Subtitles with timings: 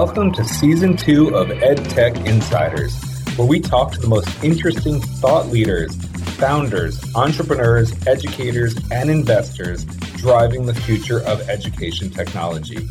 [0.00, 2.96] Welcome to season two of EdTech Insiders,
[3.36, 5.92] where we talk to the most interesting thought leaders,
[6.36, 9.84] founders, entrepreneurs, educators, and investors
[10.14, 12.88] driving the future of education technology.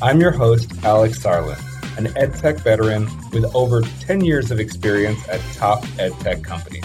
[0.00, 1.58] I'm your host, Alex Sarlin,
[1.98, 6.84] an EdTech veteran with over 10 years of experience at top EdTech companies.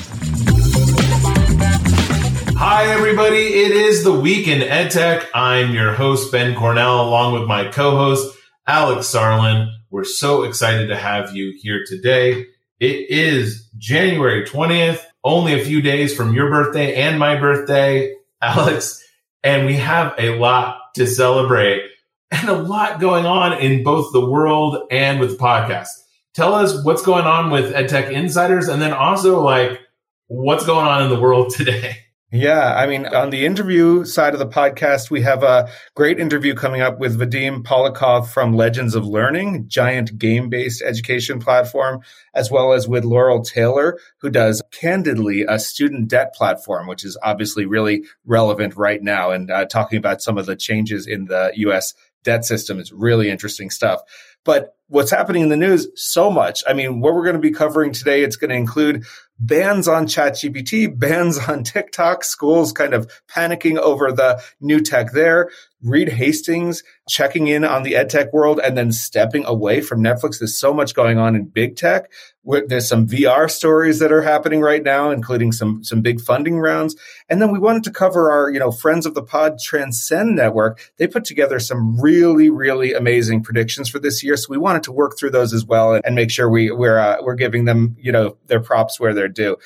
[2.58, 3.38] Hi, everybody.
[3.38, 5.28] It is the week in EdTech.
[5.36, 8.39] I'm your host, Ben Kornell, along with my co-host,
[8.70, 9.74] Alex Sarlin.
[9.90, 12.46] We're so excited to have you here today.
[12.80, 19.04] It is January 20th, only a few days from your birthday and my birthday, Alex,
[19.44, 21.82] and we have a lot to celebrate
[22.30, 25.90] and a lot going on in both the world and with the podcast.
[26.36, 29.80] Tell us what's going on with EdTech Insiders and then also like
[30.28, 31.98] what's going on in the world today.
[32.32, 36.54] Yeah, I mean, on the interview side of the podcast, we have a great interview
[36.54, 42.02] coming up with Vadim Polikov from Legends of Learning, giant game-based education platform,
[42.36, 47.18] as well as with Laurel Taylor, who does Candidly, a student debt platform, which is
[47.24, 51.52] obviously really relevant right now, and uh, talking about some of the changes in the
[51.56, 51.96] U.S.
[52.24, 54.02] debt system is really interesting stuff.
[54.44, 56.64] But what's happening in the news so much.
[56.68, 59.06] I mean, what we're going to be covering today, it's going to include
[59.40, 65.50] bans on ChatGPT, bans on TikTok, schools kind of panicking over the new tech there.
[65.82, 70.40] Reed Hastings checking in on the edtech world and then stepping away from Netflix.
[70.40, 72.12] There's so much going on in big tech.
[72.44, 76.96] There's some VR stories that are happening right now, including some some big funding rounds.
[77.28, 80.92] And then we wanted to cover our, you know, friends of the pod Transcend Network.
[80.98, 84.38] They put together some really, really amazing predictions for this year.
[84.38, 87.18] So we wanted to work through those as well and make sure we we're uh,
[87.22, 89.58] we're giving them, you know, their props where they're due.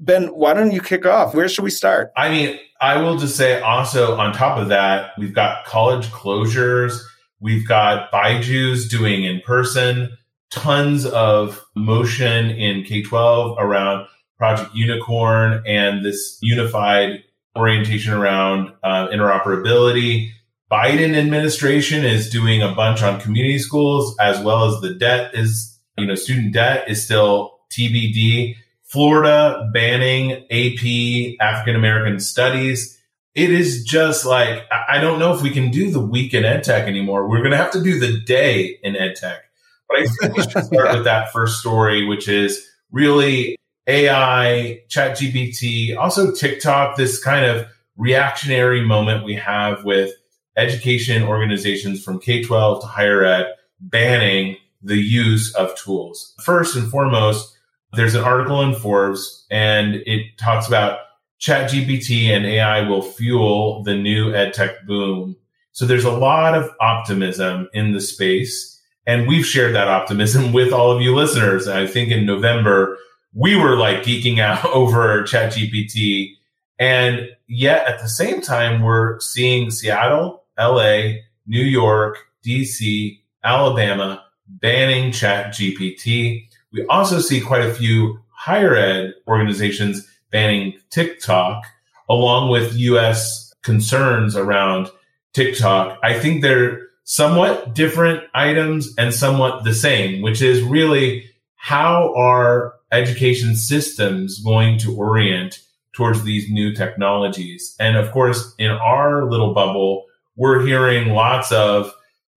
[0.00, 1.34] Ben, why don't you kick off?
[1.34, 2.12] Where should we start?
[2.16, 7.00] I mean, I will just say also on top of that, we've got college closures.
[7.40, 10.16] We've got Byju's doing in person,
[10.50, 14.06] tons of motion in K 12 around
[14.38, 17.24] Project Unicorn and this unified
[17.56, 20.30] orientation around uh, interoperability.
[20.70, 25.78] Biden administration is doing a bunch on community schools as well as the debt is,
[25.96, 28.56] you know, student debt is still TBD.
[28.84, 32.98] Florida banning AP African American studies.
[33.34, 36.64] It is just like, I don't know if we can do the week in ed
[36.64, 37.28] tech anymore.
[37.28, 39.38] We're going to have to do the day in EdTech.
[39.88, 43.56] But I think we should start with that first story, which is really
[43.86, 47.66] AI, ChatGPT, also TikTok, this kind of
[47.96, 50.12] reactionary moment we have with
[50.56, 56.34] education organizations from K 12 to higher ed banning the use of tools.
[56.42, 57.56] First and foremost,
[57.94, 61.00] there's an article in Forbes and it talks about
[61.40, 65.36] ChatGPT and AI will fuel the new edtech boom.
[65.72, 68.77] So there's a lot of optimism in the space.
[69.08, 71.66] And we've shared that optimism with all of you listeners.
[71.66, 72.96] I think in November,
[73.34, 76.34] we were like geeking out over ChatGPT.
[76.78, 81.14] And yet at the same time, we're seeing Seattle, LA,
[81.46, 86.46] New York, DC, Alabama banning ChatGPT.
[86.72, 91.64] We also see quite a few higher ed organizations banning TikTok,
[92.08, 94.88] along with US concerns around
[95.32, 95.98] TikTok.
[96.02, 101.24] I think they're somewhat different items and somewhat the same, which is really
[101.56, 105.58] how are education systems going to orient
[105.94, 107.74] towards these new technologies?
[107.80, 110.04] And of course, in our little bubble,
[110.36, 111.90] we're hearing lots of,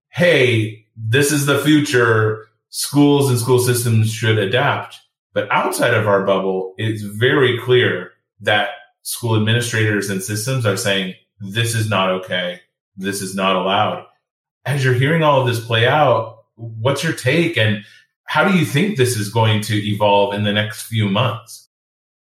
[0.08, 5.02] hey, this is the future schools and school systems should adapt.
[5.34, 8.70] But outside of our bubble, it's very clear that
[9.02, 12.62] school administrators and systems are saying, this is not okay.
[12.96, 14.06] This is not allowed.
[14.66, 17.83] As you're hearing all of this play out, what's your take and
[18.25, 21.61] how do you think this is going to evolve in the next few months?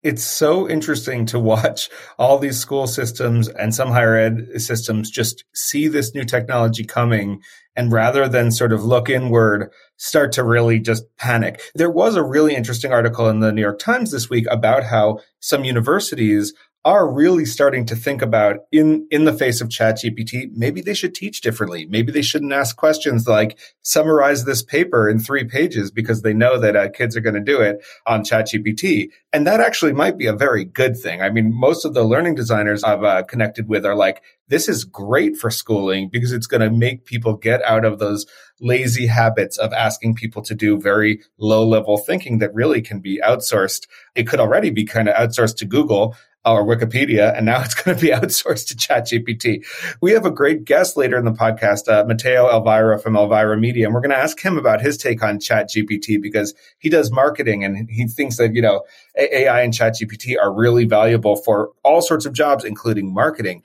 [0.06, 5.44] it's so interesting to watch all these school systems and some higher ed systems just
[5.56, 7.42] see this new technology coming
[7.76, 12.24] and rather than sort of look inward start to really just panic there was a
[12.24, 16.54] really interesting article in the new york times this week about how some universities
[16.86, 21.16] are really starting to think about in in the face of ChatGPT, maybe they should
[21.16, 21.88] teach differently.
[21.88, 26.60] Maybe they shouldn't ask questions like summarize this paper in three pages because they know
[26.60, 29.10] that uh, kids are going to do it on ChatGPT.
[29.34, 31.24] And that actually might be a very good thing.
[31.24, 34.84] I mean, most of the learning designers I've uh, connected with are like, this is
[34.84, 38.28] great for schooling because it's going to make people get out of those
[38.62, 43.20] lazy habits of asking people to do very low level thinking that really can be
[43.26, 43.88] outsourced.
[44.14, 46.16] It could already be kind of outsourced to Google
[46.46, 49.66] or Wikipedia, and now it's going to be outsourced to ChatGPT.
[50.02, 53.86] We have a great guest later in the podcast, uh, Matteo Elvira from Elvira Media,
[53.86, 57.64] and we're going to ask him about his take on ChatGPT because he does marketing
[57.64, 58.84] and he thinks that, you know,
[59.18, 63.64] AI and ChatGPT are really valuable for all sorts of jobs, including marketing.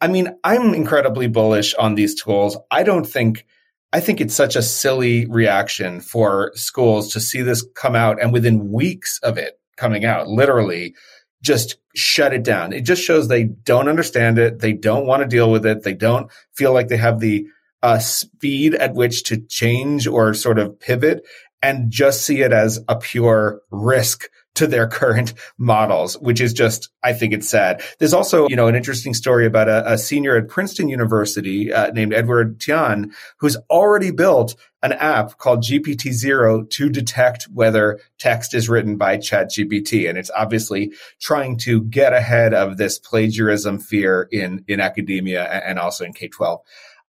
[0.00, 2.56] I mean, I'm incredibly bullish on these tools.
[2.70, 3.44] I don't think
[3.92, 8.32] I think it's such a silly reaction for schools to see this come out and
[8.32, 10.94] within weeks of it coming out, literally
[11.42, 12.72] just shut it down.
[12.72, 14.60] It just shows they don't understand it.
[14.60, 15.82] They don't want to deal with it.
[15.82, 17.46] They don't feel like they have the
[17.82, 21.24] uh, speed at which to change or sort of pivot
[21.62, 26.90] and just see it as a pure risk to their current models, which is just,
[27.02, 27.82] I think it's sad.
[27.98, 31.90] There's also, you know, an interesting story about a, a senior at Princeton University uh,
[31.92, 38.54] named Edward Tian, who's already built an app called GPT Zero to detect whether text
[38.54, 40.08] is written by ChatGPT.
[40.08, 45.78] And it's obviously trying to get ahead of this plagiarism fear in, in academia and
[45.78, 46.60] also in K 12.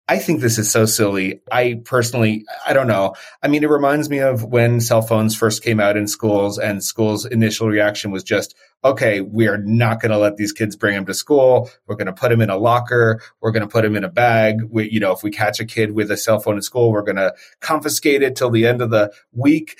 [0.09, 1.41] I think this is so silly.
[1.50, 3.13] I personally, I don't know.
[3.41, 6.83] I mean, it reminds me of when cell phones first came out in schools and
[6.83, 8.53] schools' initial reaction was just,
[8.83, 11.71] okay, we are not going to let these kids bring them to school.
[11.88, 13.21] We're going to put them in a locker.
[13.39, 14.57] We're going to put them in a bag.
[14.69, 17.01] We, you know, if we catch a kid with a cell phone in school, we're
[17.01, 19.77] going to confiscate it till the end of the week.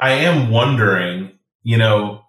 [0.00, 1.30] I am wondering,
[1.62, 2.22] you know,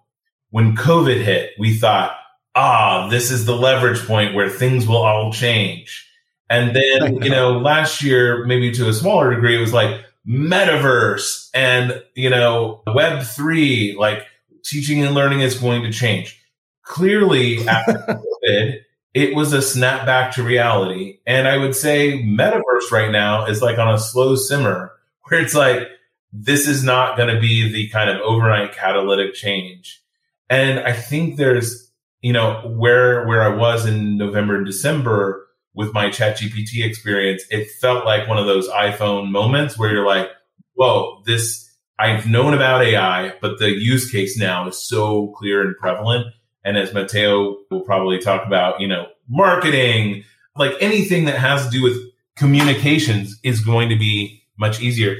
[0.50, 2.12] when COVID hit, we thought,
[2.54, 6.07] ah, this is the leverage point where things will all change
[6.50, 11.48] and then, you know, last year, maybe to a smaller degree, it was like metaverse
[11.54, 14.26] and, you know, web three, like
[14.64, 16.40] teaching and learning is going to change.
[16.82, 18.80] Clearly after COVID,
[19.14, 21.18] it was a snapback to reality.
[21.26, 24.92] And I would say metaverse right now is like on a slow simmer
[25.24, 25.88] where it's like,
[26.30, 30.02] this is not going to be the kind of overnight catalytic change.
[30.50, 31.90] And I think there's,
[32.20, 35.47] you know, where, where I was in November and December,
[35.78, 40.28] with my ChatGPT experience, it felt like one of those iPhone moments where you're like,
[40.74, 45.76] whoa, this, I've known about AI, but the use case now is so clear and
[45.76, 46.34] prevalent.
[46.64, 50.24] And as Matteo will probably talk about, you know, marketing,
[50.56, 51.96] like anything that has to do with
[52.34, 55.14] communications is going to be much easier.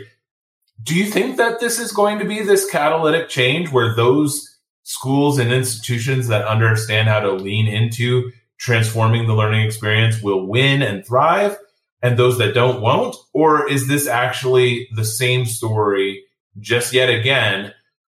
[0.83, 5.39] Do you think that this is going to be this catalytic change where those schools
[5.39, 11.07] and institutions that understand how to lean into transforming the learning experience will win and
[11.07, 11.57] thrive
[12.03, 13.17] and those that don't won't?
[13.33, 16.25] Or is this actually the same story
[16.59, 17.73] just yet again?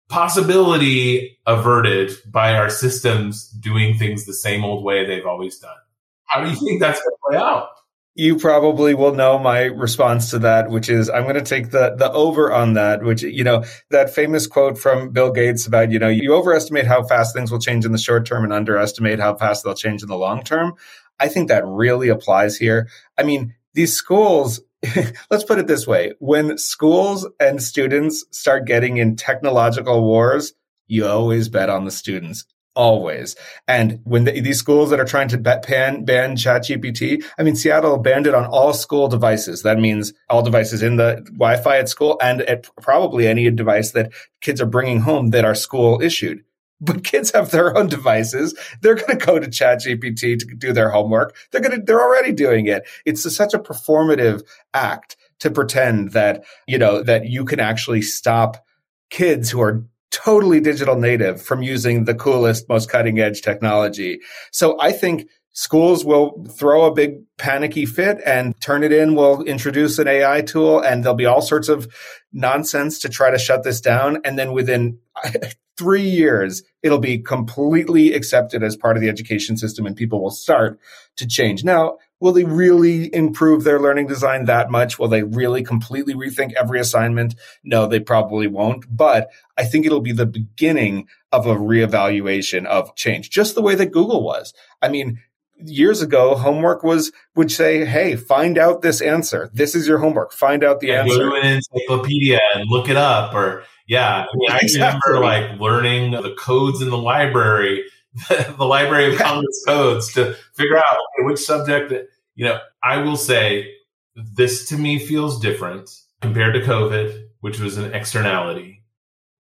[0.09, 5.77] Possibility averted by our systems doing things the same old way they've always done.
[6.25, 7.69] How do you think that's going to play out?
[8.15, 11.95] You probably will know my response to that, which is I'm going to take the
[11.97, 13.03] the over on that.
[13.03, 17.03] Which you know that famous quote from Bill Gates about you know you overestimate how
[17.05, 20.09] fast things will change in the short term and underestimate how fast they'll change in
[20.09, 20.75] the long term.
[21.19, 22.89] I think that really applies here.
[23.19, 24.61] I mean, these schools.
[25.31, 30.55] let's put it this way: when schools and students start getting in technological wars,
[30.89, 32.45] you always bet on the students
[32.75, 33.37] always.
[33.69, 37.99] And when the, these schools that are trying to ban, ban ChatGPT, I mean, Seattle
[37.99, 39.63] banned it on all school devices.
[39.63, 44.13] That means all devices in the Wi-Fi at school and at probably any device that
[44.41, 46.45] kids are bringing home that are school issued.
[46.81, 48.59] But kids have their own devices.
[48.81, 51.37] They're going to go to ChatGPT to do their homework.
[51.51, 52.83] They're going to, they're already doing it.
[53.05, 54.43] It's a, such a performative
[54.75, 58.65] act to pretend that, you know, that you can actually stop
[59.11, 64.21] kids who are totally digital native from using the coolest, most cutting edge technology.
[64.53, 70.07] So I think schools will throw a big panicky fit and Turnitin will introduce an
[70.09, 71.93] AI tool and there'll be all sorts of
[72.33, 74.19] nonsense to try to shut this down.
[74.25, 74.99] And then within
[75.79, 80.31] three years, it'll be completely accepted as part of the education system and people will
[80.31, 80.79] start
[81.17, 81.65] to change.
[81.65, 84.97] Now, will they really improve their learning design that much?
[84.97, 87.35] Will they really completely rethink every assignment?
[87.65, 88.85] No, they probably won't.
[88.89, 93.75] But I think it'll be the beginning of a reevaluation of change, just the way
[93.75, 94.55] that Google was.
[94.81, 95.21] I mean,
[95.67, 99.51] years ago, homework was would say, "Hey, find out this answer.
[99.53, 100.33] This is your homework.
[100.33, 104.27] Find out the yeah, answer." Go to an encyclopedia and look it up, or yeah.
[104.33, 105.13] I, mean, I exactly.
[105.13, 107.83] remember like learning the codes in the library,
[108.29, 111.93] the Library of Congress codes to figure out okay, which subject
[112.35, 113.71] you know, I will say
[114.17, 115.91] this to me feels different
[116.21, 118.83] compared to COVID, which was an externality,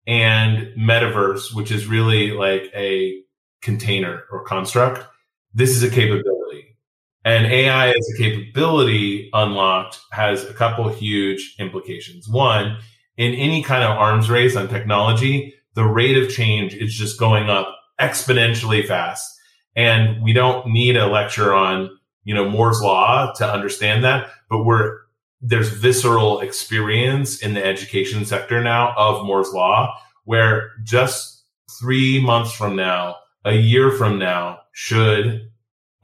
[0.07, 3.23] and metaverse, which is really like a
[3.63, 5.07] container or construct.
[5.55, 6.77] This is a capability.
[7.25, 12.29] And AI as a capability unlocked has a couple huge implications.
[12.29, 12.79] One,
[13.19, 17.51] in any kind of arms race on technology, the rate of change is just going
[17.51, 19.39] up exponentially fast.
[19.77, 21.91] And we don't need a lecture on,
[22.25, 24.99] you know, Moore's law to understand that, but we're,
[25.41, 31.45] there's visceral experience in the education sector now of Moore's law, where just
[31.81, 35.51] three months from now, a year from now, should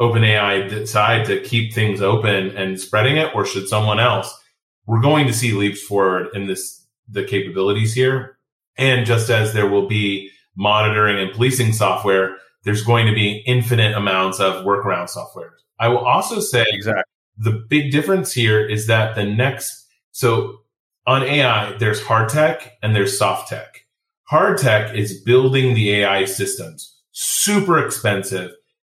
[0.00, 4.32] OpenAI decide to keep things open and spreading it, or should someone else?
[4.86, 8.38] We're going to see leaps forward in this, the capabilities here.
[8.78, 13.96] And just as there will be monitoring and policing software, there's going to be infinite
[13.96, 15.54] amounts of workaround software.
[15.78, 17.04] I will also say exactly
[17.38, 20.60] the big difference here is that the next, so
[21.06, 23.82] on AI, there's hard tech and there's soft tech.
[24.24, 28.50] Hard tech is building the AI systems, super expensive,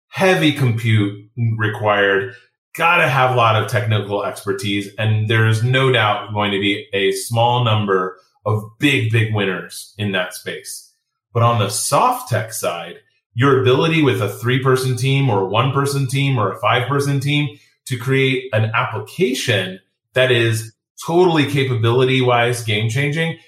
[0.08, 2.34] heavy compute required,
[2.74, 4.92] gotta have a lot of technical expertise.
[4.98, 10.12] And there's no doubt going to be a small number of big, big winners in
[10.12, 10.91] that space.
[11.32, 12.96] But on the soft tech side,
[13.34, 16.88] your ability with a three person team or a one person team or a five
[16.88, 19.80] person team to create an application
[20.14, 20.74] that is
[21.04, 23.38] totally capability wise game changing,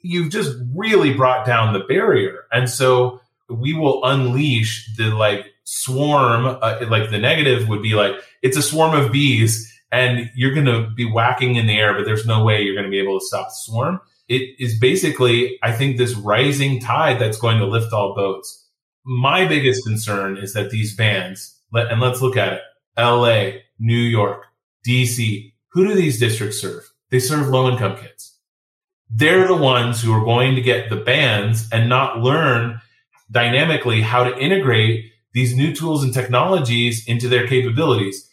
[0.00, 2.44] you've just really brought down the barrier.
[2.52, 8.14] And so we will unleash the like swarm, uh, like the negative would be like,
[8.42, 12.06] it's a swarm of bees and you're going to be whacking in the air, but
[12.06, 14.00] there's no way you're going to be able to stop the swarm.
[14.32, 18.66] It is basically, I think, this rising tide that's going to lift all boats.
[19.04, 22.60] My biggest concern is that these bans, and let's look at it
[22.96, 24.46] LA, New York,
[24.86, 26.90] DC, who do these districts serve?
[27.10, 28.38] They serve low income kids.
[29.10, 32.80] They're the ones who are going to get the bans and not learn
[33.30, 38.30] dynamically how to integrate these new tools and technologies into their capabilities.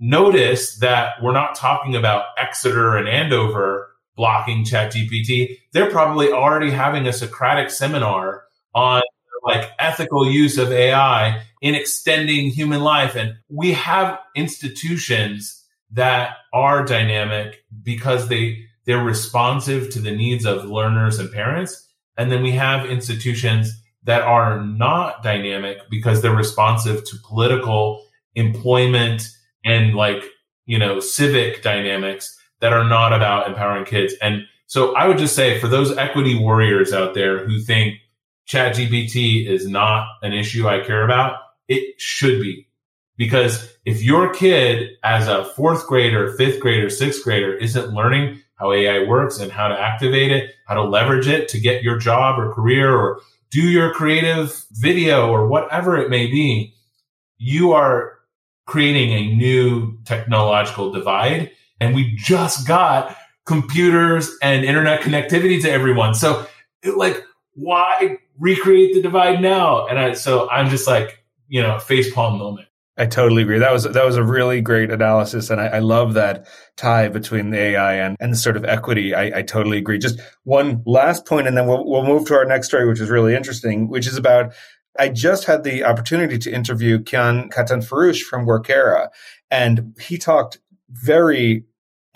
[0.00, 3.87] Notice that we're not talking about Exeter and Andover
[4.18, 5.56] blocking ChatGPT.
[5.72, 8.42] They're probably already having a Socratic seminar
[8.74, 9.00] on
[9.44, 13.14] like ethical use of AI in extending human life.
[13.14, 20.64] And we have institutions that are dynamic because they, they're responsive to the needs of
[20.64, 21.88] learners and parents.
[22.16, 23.70] And then we have institutions
[24.02, 29.28] that are not dynamic because they're responsive to political employment
[29.64, 30.24] and like,
[30.66, 34.14] you know, civic dynamics that are not about empowering kids.
[34.20, 37.96] And so I would just say for those equity warriors out there who think
[38.48, 42.66] ChatGPT is not an issue I care about, it should be.
[43.16, 48.72] Because if your kid as a fourth grader, fifth grader, sixth grader isn't learning how
[48.72, 52.38] AI works and how to activate it, how to leverage it to get your job
[52.38, 56.74] or career or do your creative video or whatever it may be,
[57.38, 58.18] you are
[58.66, 61.50] creating a new technological divide.
[61.80, 63.16] And we just got
[63.46, 66.14] computers and internet connectivity to everyone.
[66.14, 66.46] So
[66.96, 69.86] like, why recreate the divide now?
[69.86, 72.68] And I, so I'm just like, you know, facepalm moment.
[72.98, 73.60] I totally agree.
[73.60, 77.50] That was that was a really great analysis, and I, I love that tie between
[77.50, 79.14] the AI and, and the sort of equity.
[79.14, 79.98] I, I, totally agree.
[79.98, 83.08] Just one last point, and then we'll we'll move to our next story, which is
[83.08, 84.52] really interesting, which is about.
[84.98, 87.86] I just had the opportunity to interview Kian Katan
[88.20, 89.10] from Workera,
[89.48, 90.58] and he talked
[90.90, 91.64] very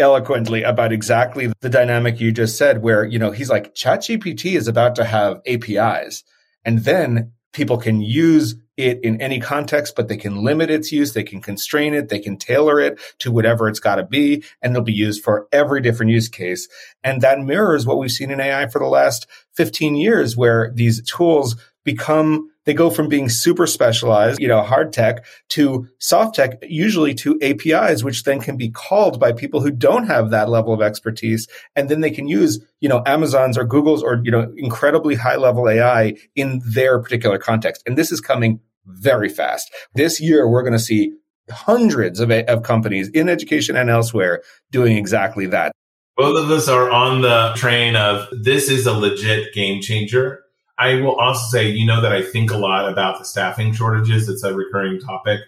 [0.03, 4.69] eloquently about exactly the dynamic you just said, where you know he's like ChatGPT is
[4.69, 6.25] about to have APIs,
[6.65, 11.13] and then people can use it in any context, but they can limit its use.
[11.13, 12.09] They can constrain it.
[12.09, 14.45] They can tailor it to whatever it's got to be.
[14.63, 16.69] And it'll be used for every different use case.
[17.05, 21.03] And that mirrors what we've seen in AI for the last 15 years, where these
[21.03, 26.59] tools become they go from being super specialized, you know, hard tech to soft tech,
[26.63, 30.73] usually to APIs, which then can be called by people who don't have that level
[30.73, 31.49] of expertise.
[31.75, 35.37] And then they can use, you know, Amazon's or Google's or, you know, incredibly high
[35.37, 37.83] level AI in their particular context.
[37.87, 39.73] And this is coming very fast.
[39.95, 41.13] This year, we're going to see
[41.51, 45.73] hundreds of, of companies in education and elsewhere doing exactly that.
[46.17, 50.42] Both of us are on the train of this is a legit game changer
[50.83, 54.29] I will also say, you know, that I think a lot about the staffing shortages.
[54.29, 55.41] It's a recurring topic.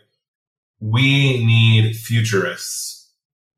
[0.79, 3.11] We need futurists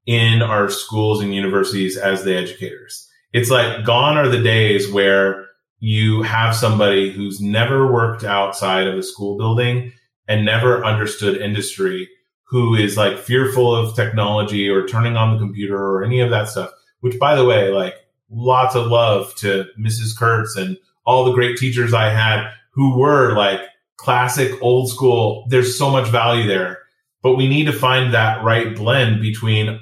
[0.06, 3.11] in our schools and universities as the educators.
[3.35, 8.97] It's like gone are the days where you have somebody who's never worked outside of
[8.97, 9.92] a school building
[10.26, 12.09] and never understood industry
[12.45, 16.49] who is like fearful of technology or turning on the computer or any of that
[16.49, 17.95] stuff, which by the way, like
[18.30, 20.16] lots of love to Mrs.
[20.16, 23.60] Kurtz and all the great teachers I had who were like
[23.96, 25.46] classic old school.
[25.48, 26.80] There's so much value there,
[27.22, 29.80] but we need to find that right blend between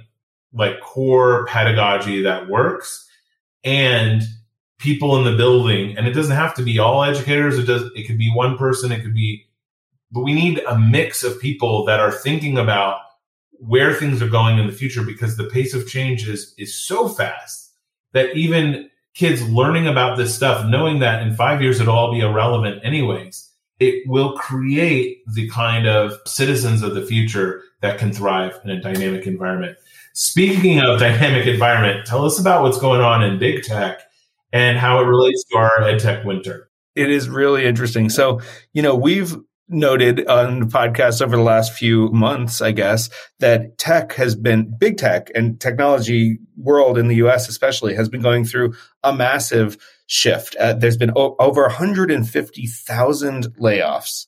[0.52, 3.08] like core pedagogy that works
[3.64, 4.22] and
[4.78, 7.58] people in the building, and it doesn't have to be all educators.
[7.58, 7.90] It does.
[7.96, 8.92] It could be one person.
[8.92, 9.46] It could be,
[10.12, 13.00] but we need a mix of people that are thinking about
[13.52, 17.08] where things are going in the future because the pace of change is is so
[17.08, 17.72] fast
[18.12, 22.20] that even kids learning about this stuff, knowing that in five years it'll all be
[22.20, 28.58] irrelevant anyways, it will create the kind of citizens of the future that can thrive
[28.64, 29.76] in a dynamic environment.
[30.12, 34.00] Speaking of dynamic environment, tell us about what's going on in big tech
[34.52, 36.68] and how it relates to our EdTech winter.
[36.94, 38.08] It is really interesting.
[38.08, 38.40] So,
[38.72, 39.36] you know, we've
[39.68, 43.08] noted on the podcast over the last few months, I guess,
[43.40, 48.22] that tech has been big tech and technology world in the US especially has been
[48.22, 50.54] going through a massive shift.
[50.56, 54.26] Uh, there's been o- over 150,000 layoffs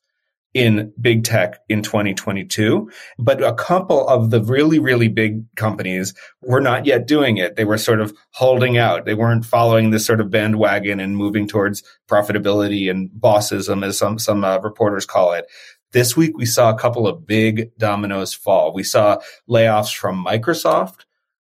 [0.57, 2.91] in big tech in 2022.
[3.19, 7.57] But a couple of the really, really big companies were not yet doing it.
[7.57, 9.05] They were sort of holding out.
[9.05, 14.19] They weren't following this sort of bandwagon and moving towards profitability and bossism, as some,
[14.19, 15.45] some uh, reporters call it.
[15.93, 18.73] This week, we saw a couple of big dominoes fall.
[18.73, 21.01] We saw layoffs from Microsoft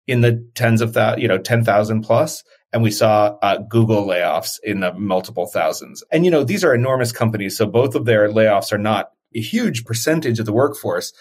[0.08, 2.44] in the tens of thousands, you know, 10,000 plus
[2.74, 6.04] and we saw uh, Google layoffs in the multiple thousands.
[6.12, 9.40] And you know, these are enormous companies, so both of their layoffs are not a
[9.40, 11.14] huge percentage of the workforce.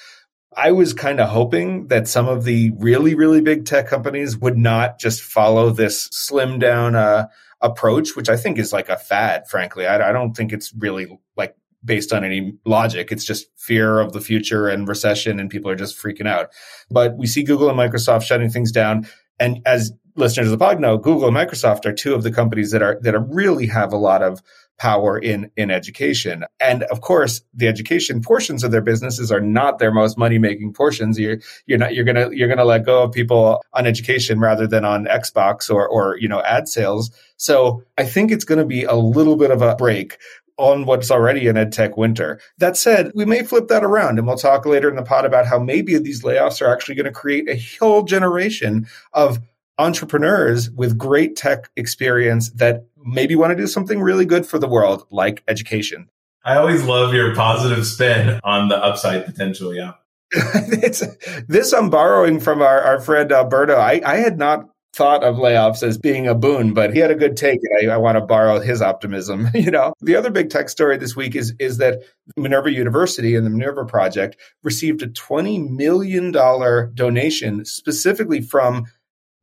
[0.54, 4.59] I was kind of hoping that some of the really, really big tech companies would
[4.59, 7.28] not just follow this slim down uh,
[7.61, 9.87] approach, which I think is like a fad, frankly.
[9.87, 11.54] I, I don't think it's really like
[11.85, 13.12] based on any logic.
[13.12, 16.50] It's just fear of the future and recession, and people are just freaking out.
[16.90, 19.06] But we see Google and Microsoft shutting things down.
[19.40, 22.71] And as listeners of the pod know, Google and Microsoft are two of the companies
[22.71, 24.42] that are that are really have a lot of
[24.78, 26.45] power in in education.
[26.59, 30.73] And of course, the education portions of their businesses are not their most money making
[30.73, 31.19] portions.
[31.19, 34.85] You're you're not you're gonna you're gonna let go of people on education rather than
[34.85, 37.11] on Xbox or or you know ad sales.
[37.37, 40.16] So I think it's going to be a little bit of a break
[40.59, 42.38] on what's already an edtech winter.
[42.59, 45.47] That said, we may flip that around and we'll talk later in the pod about
[45.47, 49.40] how maybe these layoffs are actually going to create a whole generation of
[49.79, 54.69] entrepreneurs with great tech experience that maybe want to do something really good for the
[54.69, 56.08] world, like education.
[56.45, 59.75] I always love your positive spin on the upside potential.
[59.75, 59.93] Yeah.
[60.32, 63.76] this I'm borrowing from our, our friend Alberto.
[63.76, 67.15] I, I had not thought of layoffs as being a boon, but he had a
[67.15, 67.61] good take.
[67.80, 69.49] I, I want to borrow his optimism.
[69.54, 72.00] You know, the other big tech story this week is is that
[72.37, 78.87] Minerva University and the Minerva Project received a twenty million dollar donation specifically from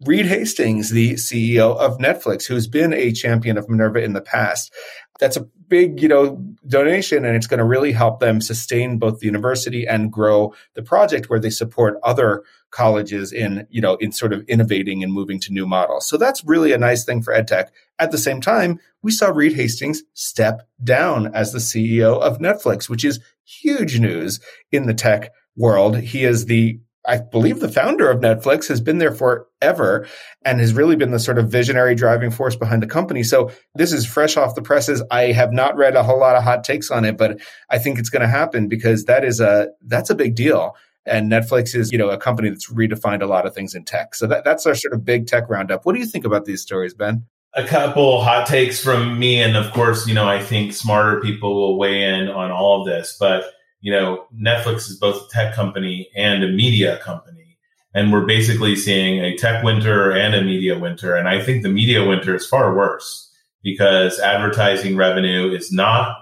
[0.06, 4.74] Reed Hastings, the CEO of Netflix, who's been a champion of Minerva in the past.
[5.20, 9.20] That's a big, you know, donation and it's going to really help them sustain both
[9.20, 14.14] the university and grow the project where they support other colleges in, you know, in
[14.14, 16.08] sort of innovating and moving to new models.
[16.08, 17.68] So that's really a nice thing for EdTech.
[18.00, 22.88] At the same time, we saw Reed Hastings step down as the CEO of Netflix,
[22.88, 24.40] which is huge news
[24.72, 25.98] in the tech world.
[25.98, 30.08] He is the I believe the founder of Netflix has been there forever
[30.44, 33.24] and has really been the sort of visionary driving force behind the company.
[33.24, 35.02] So this is fresh off the presses.
[35.10, 38.00] I have not read a whole lot of hot takes on it, but I think
[38.00, 40.76] it's going to happen because that is a that's a big deal.
[41.06, 44.14] And Netflix is, you know, a company that's redefined a lot of things in tech.
[44.14, 45.86] So that, that's our sort of big tech roundup.
[45.86, 47.26] What do you think about these stories, Ben?
[47.56, 51.56] A couple hot takes from me, and of course, you know, I think smarter people
[51.56, 53.46] will weigh in on all of this, but
[53.82, 57.58] you know, Netflix is both a tech company and a media company.
[57.94, 61.16] And we're basically seeing a tech winter and a media winter.
[61.16, 63.32] And I think the media winter is far worse
[63.64, 66.16] because advertising revenue is not,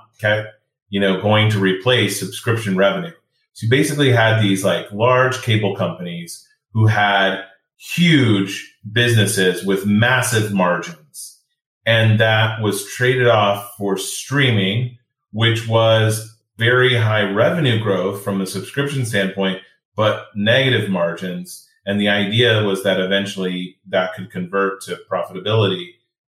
[0.89, 3.11] you know, going to replace subscription revenue.
[3.53, 7.43] So you basically had these like large cable companies who had
[7.77, 11.39] huge businesses with massive margins.
[11.85, 14.97] And that was traded off for streaming,
[15.31, 19.61] which was very high revenue growth from a subscription standpoint,
[19.95, 21.67] but negative margins.
[21.85, 25.91] And the idea was that eventually that could convert to profitability.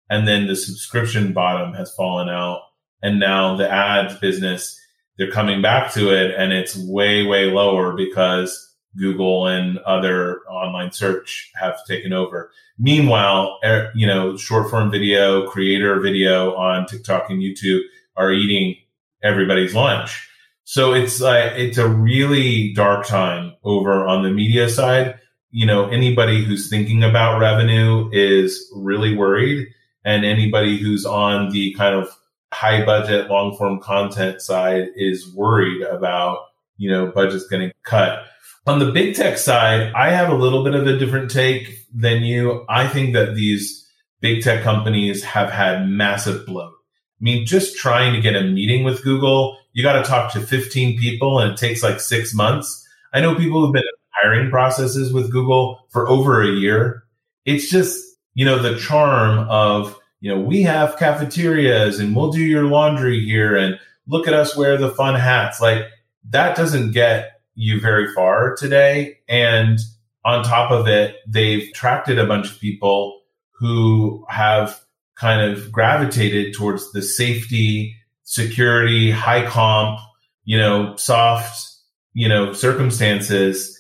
[0.10, 2.62] And then the subscription bottom has fallen out.
[3.02, 4.80] And now the ads business,
[5.18, 10.92] they're coming back to it and it's way, way lower because Google and other online
[10.92, 12.52] search have taken over.
[12.78, 17.82] Meanwhile, er, you know, short form video, creator video on TikTok and YouTube
[18.18, 18.78] are eating
[19.24, 20.30] everybody's lunch.
[20.64, 25.20] So it's like, it's a really dark time over on the media side.
[25.52, 29.68] You know, anybody who's thinking about revenue is really worried
[30.04, 32.10] and anybody who's on the kind of
[32.54, 36.40] high budget long form content side is worried about,
[36.78, 38.24] you know, budgets getting cut.
[38.68, 42.24] On the big tech side, I have a little bit of a different take than
[42.24, 42.66] you.
[42.68, 43.88] I think that these
[44.22, 46.74] big tech companies have had massive bloat.
[47.20, 50.42] I mean, just trying to get a meeting with Google, you got to talk to
[50.42, 52.88] 15 people and it takes like six months.
[53.14, 57.04] I know people who've been in hiring processes with Google for over a year.
[57.46, 62.44] It's just, you know, the charm of, you know, we have cafeterias and we'll do
[62.44, 65.62] your laundry here and look at us wear the fun hats.
[65.62, 65.86] Like
[66.30, 69.20] that doesn't get you very far today.
[69.30, 69.80] And
[70.24, 74.82] on top of it, they've attracted a bunch of people who have
[75.16, 80.00] kind of gravitated towards the safety, security, high comp,
[80.44, 81.72] you know, soft,
[82.14, 83.80] you know, circumstances.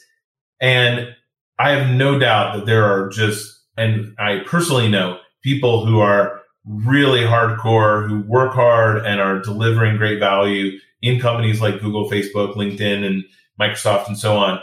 [0.61, 1.15] And
[1.59, 6.41] I have no doubt that there are just, and I personally know people who are
[6.65, 12.55] really hardcore, who work hard and are delivering great value in companies like Google, Facebook,
[12.55, 13.23] LinkedIn, and
[13.59, 14.59] Microsoft and so on.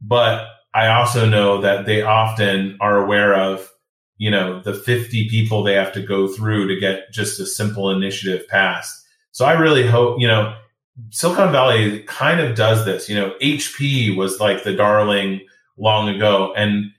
[0.00, 3.68] But I also know that they often are aware of
[4.16, 7.90] you know, the 50 people they have to go through to get just a simple
[7.90, 9.04] initiative passed.
[9.32, 10.56] So I really hope, you know,
[11.10, 13.08] Silicon Valley kind of does this.
[13.08, 15.40] You know, HP was like the darling
[15.76, 16.52] long ago.
[16.56, 16.92] And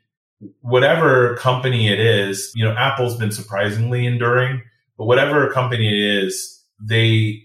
[0.62, 4.62] whatever company it is, you know, Apple's been surprisingly enduring,
[4.98, 7.44] but whatever company it is, they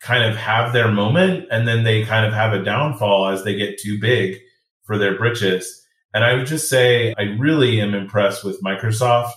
[0.00, 3.54] kind of have their moment and then they kind of have a downfall as they
[3.54, 4.38] get too big
[4.84, 5.79] for their britches.
[6.12, 9.32] And I would just say I really am impressed with Microsoft.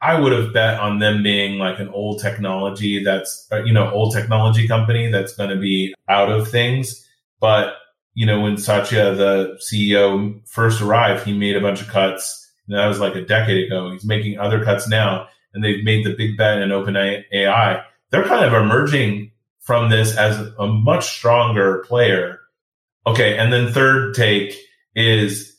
[0.00, 3.90] I would have bet on them being like an old technology that's, uh, you know,
[3.90, 7.04] old technology company that's going to be out of things.
[7.40, 7.74] But,
[8.14, 12.48] you know, when Satya, the CEO, first arrived, he made a bunch of cuts.
[12.68, 13.90] And that was like a decade ago.
[13.90, 17.82] He's making other cuts now, and they've made the big bet in open AI.
[18.10, 22.40] They're kind of emerging from this as a much stronger player.
[23.06, 23.36] Okay.
[23.36, 24.56] And then third take
[24.94, 25.57] is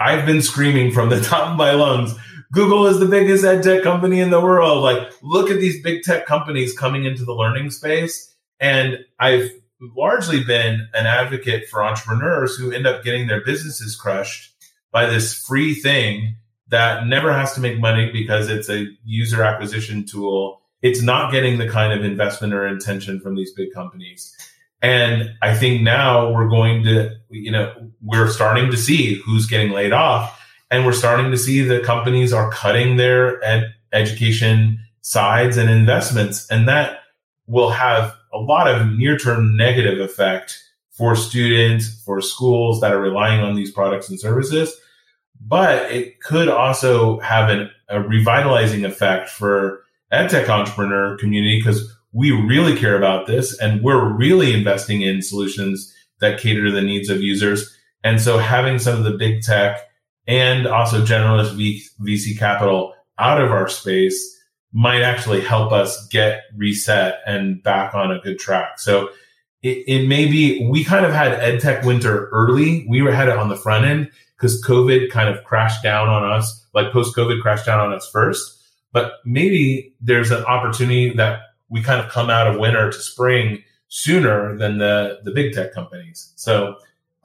[0.00, 2.14] I've been screaming from the top of my lungs.
[2.52, 4.82] Google is the biggest ed tech company in the world.
[4.82, 8.34] Like, look at these big tech companies coming into the learning space.
[8.58, 9.50] And I've
[9.96, 14.52] largely been an advocate for entrepreneurs who end up getting their businesses crushed
[14.90, 16.36] by this free thing
[16.68, 20.60] that never has to make money because it's a user acquisition tool.
[20.82, 24.34] It's not getting the kind of investment or intention from these big companies.
[24.82, 29.72] And I think now we're going to, you know, we're starting to see who's getting
[29.72, 30.40] laid off
[30.70, 36.48] and we're starting to see that companies are cutting their ed- education sides and investments.
[36.50, 37.00] And that
[37.46, 43.00] will have a lot of near term negative effect for students, for schools that are
[43.00, 44.74] relying on these products and services.
[45.40, 52.32] But it could also have an, a revitalizing effect for edtech entrepreneur community because we
[52.32, 57.08] really care about this and we're really investing in solutions that cater to the needs
[57.08, 57.76] of users.
[58.02, 59.80] And so having some of the big tech
[60.26, 61.56] and also generalist
[62.00, 64.36] VC capital out of our space
[64.72, 68.78] might actually help us get reset and back on a good track.
[68.78, 69.10] So
[69.62, 72.86] it, it may be, we kind of had EdTech winter early.
[72.88, 76.30] We were had it on the front end because COVID kind of crashed down on
[76.30, 78.58] us, like post COVID crashed down on us first.
[78.92, 83.62] But maybe there's an opportunity that we kind of come out of winter to spring
[83.88, 86.32] sooner than the the big tech companies.
[86.36, 86.76] So,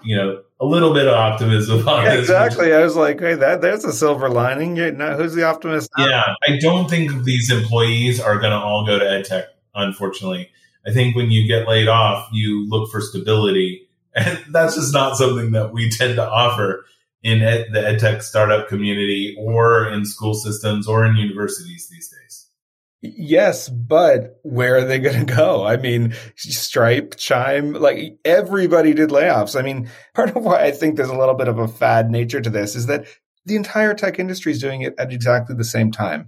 [0.03, 2.73] you know, a little bit of optimism on yeah, Exactly.
[2.73, 4.75] I was like, hey, that there's a silver lining.
[4.97, 5.89] Now, who's the optimist?
[5.97, 9.45] Yeah, I don't think these employees are going to all go to edtech.
[9.73, 10.49] Unfortunately,
[10.88, 15.17] I think when you get laid off, you look for stability, and that's just not
[15.17, 16.86] something that we tend to offer
[17.23, 22.14] in ed, the edtech startup community or in school systems or in universities these days.
[23.01, 25.65] Yes, but where are they going to go?
[25.65, 29.58] I mean, Stripe, Chime, like everybody did layoffs.
[29.58, 32.41] I mean, part of why I think there's a little bit of a fad nature
[32.41, 33.05] to this is that
[33.45, 36.27] the entire tech industry is doing it at exactly the same time.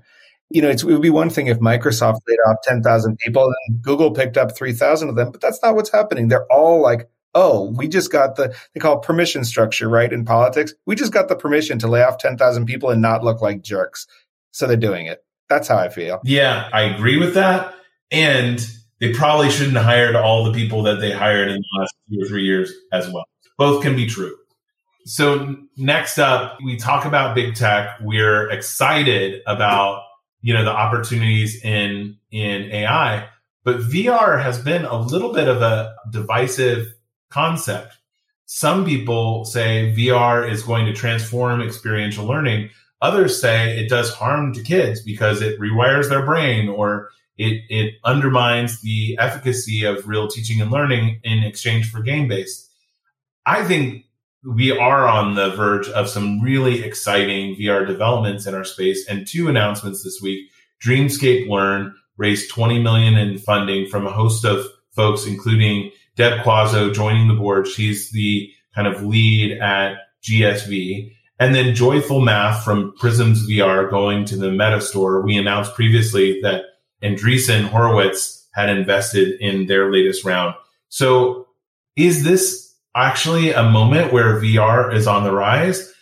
[0.49, 4.11] You know, it would be one thing if Microsoft laid off 10,000 people and Google
[4.11, 6.27] picked up 3,000 of them, but that's not what's happening.
[6.27, 10.13] They're all like, oh, we just got the, they call permission structure, right?
[10.13, 13.41] In politics, we just got the permission to lay off 10,000 people and not look
[13.41, 14.07] like jerks.
[14.51, 15.23] So they're doing it.
[15.49, 16.19] That's how I feel.
[16.23, 17.73] Yeah, I agree with that.
[18.11, 18.65] And
[18.99, 22.21] they probably shouldn't have hired all the people that they hired in the last two
[22.21, 23.25] or three years as well.
[23.57, 24.35] Both can be true.
[25.05, 27.97] So next up, we talk about big tech.
[28.01, 30.03] We're excited about,
[30.41, 33.27] you know, the opportunities in, in AI,
[33.63, 36.87] but VR has been a little bit of a divisive
[37.29, 37.93] concept.
[38.45, 42.69] Some people say VR is going to transform experiential learning,
[43.01, 47.95] Others say it does harm to kids because it rewires their brain or it, it
[48.03, 52.71] undermines the efficacy of real teaching and learning in exchange for game based.
[53.45, 54.05] I think
[54.43, 59.27] we are on the verge of some really exciting VR developments in our space and
[59.27, 60.49] two announcements this week.
[60.83, 66.93] Dreamscape Learn raised 20 million in funding from a host of folks, including Deb Quazzo
[66.93, 67.67] joining the board.
[67.67, 71.13] She's the kind of lead at GSV.
[71.39, 75.21] And then Joyful Math from Prisms VR going to the Meta store.
[75.21, 76.63] We announced previously that
[77.03, 80.55] Andreessen Horowitz had invested in their latest round.
[80.89, 81.47] So
[81.95, 85.93] is this actually a moment where VR is on the rise?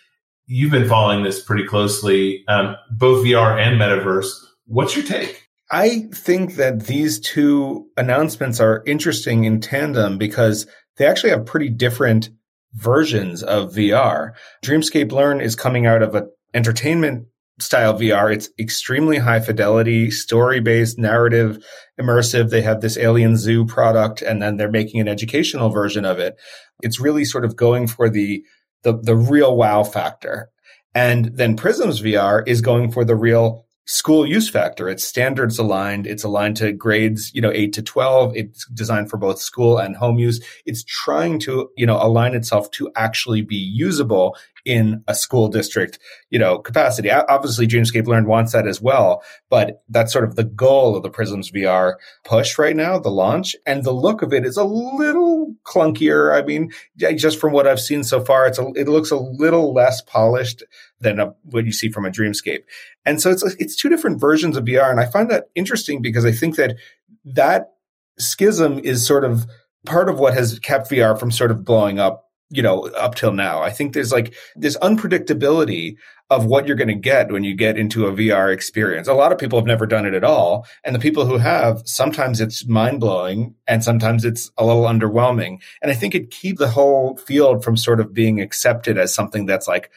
[0.48, 4.30] You've been following this pretty closely, um, both VR and metaverse.
[4.68, 5.50] What's your take?
[5.72, 10.68] I think that these two announcements are interesting in tandem because
[10.98, 12.30] they actually have pretty different
[12.76, 14.32] versions of VR.
[14.64, 17.28] Dreamscape Learn is coming out of an entertainment
[17.60, 18.34] style VR.
[18.34, 21.66] It's extremely high fidelity, story based, narrative,
[22.00, 22.50] immersive.
[22.50, 26.36] They have this Alien Zoo product and then they're making an educational version of it.
[26.82, 28.44] It's really sort of going for the,
[28.84, 30.50] the, the real wow factor.
[30.94, 34.90] And then Prisms VR is going for the real school use factor.
[34.90, 36.08] It's standards aligned.
[36.08, 38.36] It's aligned to grades, you know, eight to 12.
[38.36, 40.44] It's designed for both school and home use.
[40.66, 46.00] It's trying to, you know, align itself to actually be usable in a school district,
[46.32, 47.12] you know, capacity.
[47.12, 51.10] Obviously, Dreamscape Learn wants that as well, but that's sort of the goal of the
[51.10, 53.56] Prisms VR push right now, the launch.
[53.66, 56.36] And the look of it is a little clunkier.
[56.36, 59.74] I mean, just from what I've seen so far, it's a, it looks a little
[59.74, 60.64] less polished
[61.00, 62.64] than a, what you see from a Dreamscape.
[63.06, 66.26] And so it's it's two different versions of VR, and I find that interesting because
[66.26, 66.76] I think that
[67.26, 67.74] that
[68.18, 69.46] schism is sort of
[69.86, 72.25] part of what has kept VR from sort of blowing up
[72.56, 73.62] you know, up till now.
[73.62, 75.98] I think there's like this unpredictability
[76.30, 79.08] of what you're going to get when you get into a VR experience.
[79.08, 80.66] A lot of people have never done it at all.
[80.84, 85.62] And the people who have, sometimes it's mind blowing and sometimes it's a little underwhelming.
[85.82, 89.46] And I think it keeps the whole field from sort of being accepted as something
[89.46, 89.92] that's like,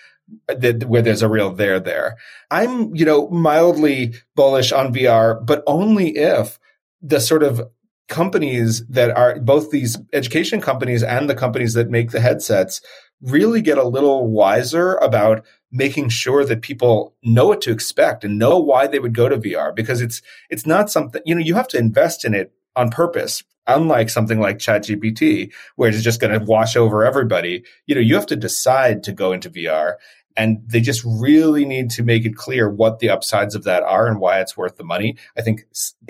[0.49, 2.19] that, where there's a real there there.
[2.51, 6.59] I'm, you know, mildly bullish on VR, but only if
[7.01, 7.63] the sort of
[8.09, 12.81] companies that are both these education companies and the companies that make the headsets
[13.21, 18.39] really get a little wiser about making sure that people know what to expect and
[18.39, 21.55] know why they would go to VR because it's it's not something you know you
[21.55, 26.33] have to invest in it on purpose unlike something like ChatGPT where it's just going
[26.33, 27.63] to wash over everybody.
[27.87, 29.95] You know you have to decide to go into VR
[30.39, 34.07] and they just really need to make it clear what the upsides of that are
[34.07, 35.17] and why it's worth the money.
[35.37, 35.67] I think,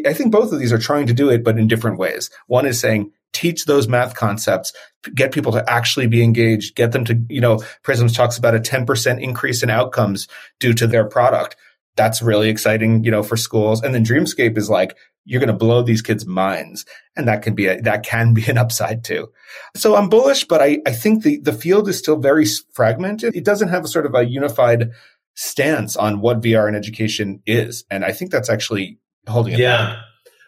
[0.06, 2.28] I think both of these are trying to do it, but in different ways.
[2.46, 4.74] One is saying, teach those math concepts,
[5.14, 8.60] get people to actually be engaged, get them to, you know, Prisms talks about a
[8.60, 10.28] 10% increase in outcomes
[10.60, 11.56] due to their product.
[11.96, 13.82] That's really exciting, you know, for schools.
[13.82, 14.94] And then Dreamscape is like,
[15.28, 16.86] you're going to blow these kids' minds.
[17.14, 19.30] And that can be a, that can be an upside too.
[19.76, 23.36] So I'm bullish, but I, I think the, the field is still very fragmented.
[23.36, 24.90] It doesn't have a sort of a unified
[25.34, 27.84] stance on what VR in education is.
[27.90, 30.00] And I think that's actually holding it yeah.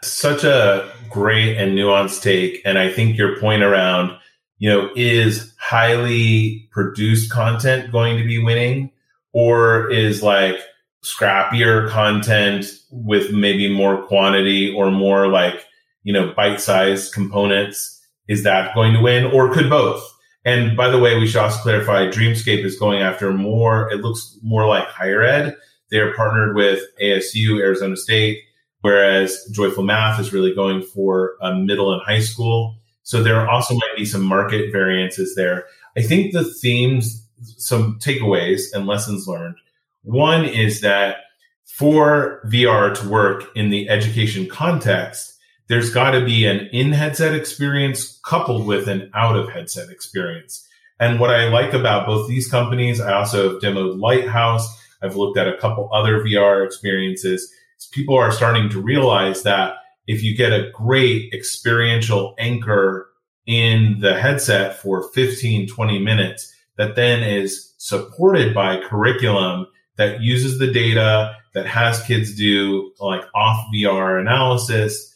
[0.03, 2.63] Such a great and nuanced take.
[2.65, 4.17] And I think your point around,
[4.57, 8.93] you know, is highly produced content going to be winning
[9.35, 10.59] or is like
[11.03, 15.65] scrappier content with maybe more quantity or more like,
[16.03, 18.01] you know, bite sized components?
[18.29, 20.03] Is that going to win or could both?
[20.45, 24.39] And by the way, we should also clarify Dreamscape is going after more, it looks
[24.43, 25.57] more like higher ed.
[25.91, 28.39] They're partnered with ASU, Arizona State,
[28.81, 32.77] whereas Joyful Math is really going for a middle and high school.
[33.03, 35.67] So there also might be some market variances there.
[35.97, 39.57] I think the themes, some takeaways and lessons learned
[40.03, 41.17] one is that
[41.65, 45.35] for VR to work in the education context,
[45.69, 50.67] there's got to be an in headset experience coupled with an out of headset experience.
[50.99, 54.69] And what I like about both these companies, I also have demoed Lighthouse.
[55.01, 57.51] I've looked at a couple other VR experiences.
[57.93, 59.75] People are starting to realize that
[60.07, 63.09] if you get a great experiential anchor
[63.47, 69.67] in the headset for 15, 20 minutes, that then is supported by curriculum
[70.01, 75.15] that uses the data that has kids do like off VR analysis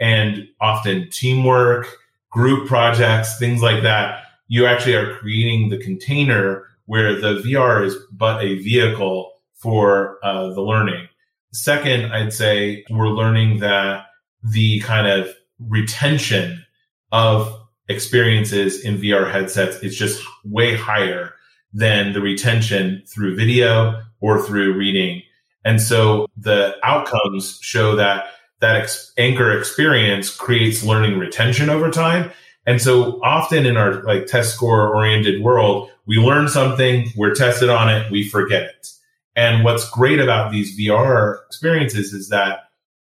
[0.00, 1.86] and often teamwork,
[2.30, 4.24] group projects, things like that.
[4.48, 10.48] You actually are creating the container where the VR is but a vehicle for uh,
[10.54, 11.08] the learning.
[11.52, 14.06] Second, I'd say we're learning that
[14.42, 16.64] the kind of retention
[17.12, 17.54] of
[17.90, 21.34] experiences in VR headsets is just way higher
[21.74, 25.22] than the retention through video or through reading.
[25.64, 28.26] And so the outcomes show that
[28.60, 32.30] that ex- anchor experience creates learning retention over time.
[32.64, 37.68] And so often in our like test score oriented world, we learn something, we're tested
[37.68, 38.88] on it, we forget it.
[39.34, 42.60] And what's great about these VR experiences is that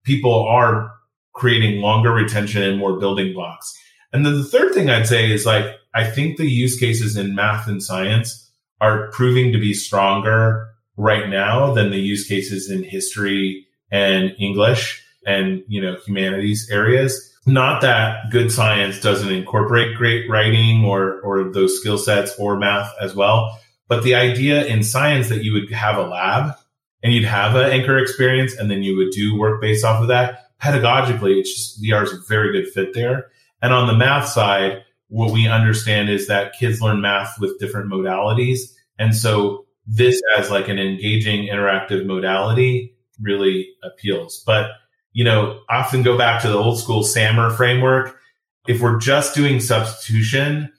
[0.05, 0.93] people are
[1.35, 3.75] creating longer retention and more building blocks.
[4.13, 7.35] And then the third thing I'd say is like, I think the use cases in
[7.35, 8.51] math and science
[8.81, 15.03] are proving to be stronger right now than the use cases in history and English
[15.27, 17.33] and, you know, humanities areas.
[17.47, 22.93] Not that good science doesn't incorporate great writing or, or those skill sets or math
[23.01, 23.59] as well.
[23.89, 26.57] But the idea in science that you would have a lab
[27.03, 30.09] and you'd have an anchor experience and then you would do work based off of
[30.09, 33.27] that pedagogically, it's just VR is a very good fit there.
[33.63, 37.91] And on the math side, what we understand is that kids learn math with different
[37.91, 38.61] modalities.
[38.99, 44.43] And so this as like an engaging interactive modality really appeals.
[44.45, 44.71] But,
[45.13, 48.19] you know, often go back to the old school SAMR framework.
[48.67, 50.73] If we're just doing substitution,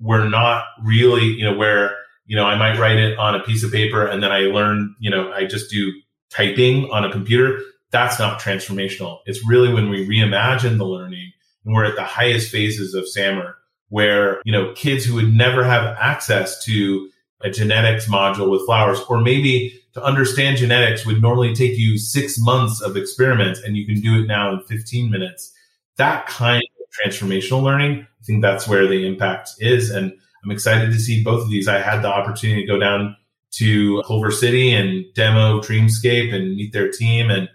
[0.00, 3.62] we're not really, you know, where, you know, I might write it on a piece
[3.62, 5.92] of paper and then I learn, you know, I just do
[6.30, 7.60] typing on a computer.
[7.90, 9.20] That's not transformational.
[9.24, 11.32] It's really when we reimagine the learning
[11.64, 13.54] and we're at the highest phases of SAMR
[13.88, 17.08] where, you know, kids who would never have access to
[17.40, 22.38] a genetics module with flowers, or maybe to understand genetics would normally take you six
[22.38, 25.52] months of experiments and you can do it now in 15 minutes.
[25.96, 29.90] That kind of transformational learning, I think that's where the impact is.
[29.90, 30.12] And
[30.44, 31.68] I'm excited to see both of these.
[31.68, 33.16] I had the opportunity to go down
[33.52, 37.48] to Culver City and demo Dreamscape and meet their team and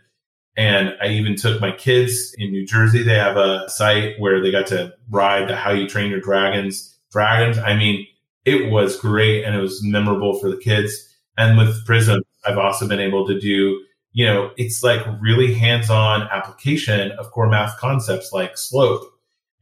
[0.56, 3.02] and I even took my kids in New Jersey.
[3.02, 6.94] They have a site where they got to ride the How You Train Your Dragons
[7.14, 7.58] dragons.
[7.58, 8.06] I mean,
[8.46, 11.10] it was great and it was memorable for the kids.
[11.38, 16.24] And with Prism, I've also been able to do, you know, it's like really hands-on
[16.32, 19.02] application of core math concepts like slope.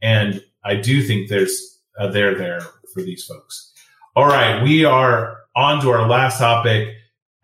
[0.02, 2.60] And I do think there's a there there
[2.92, 3.72] for these folks.
[4.14, 4.62] All right.
[4.62, 6.94] We are on to our last topic.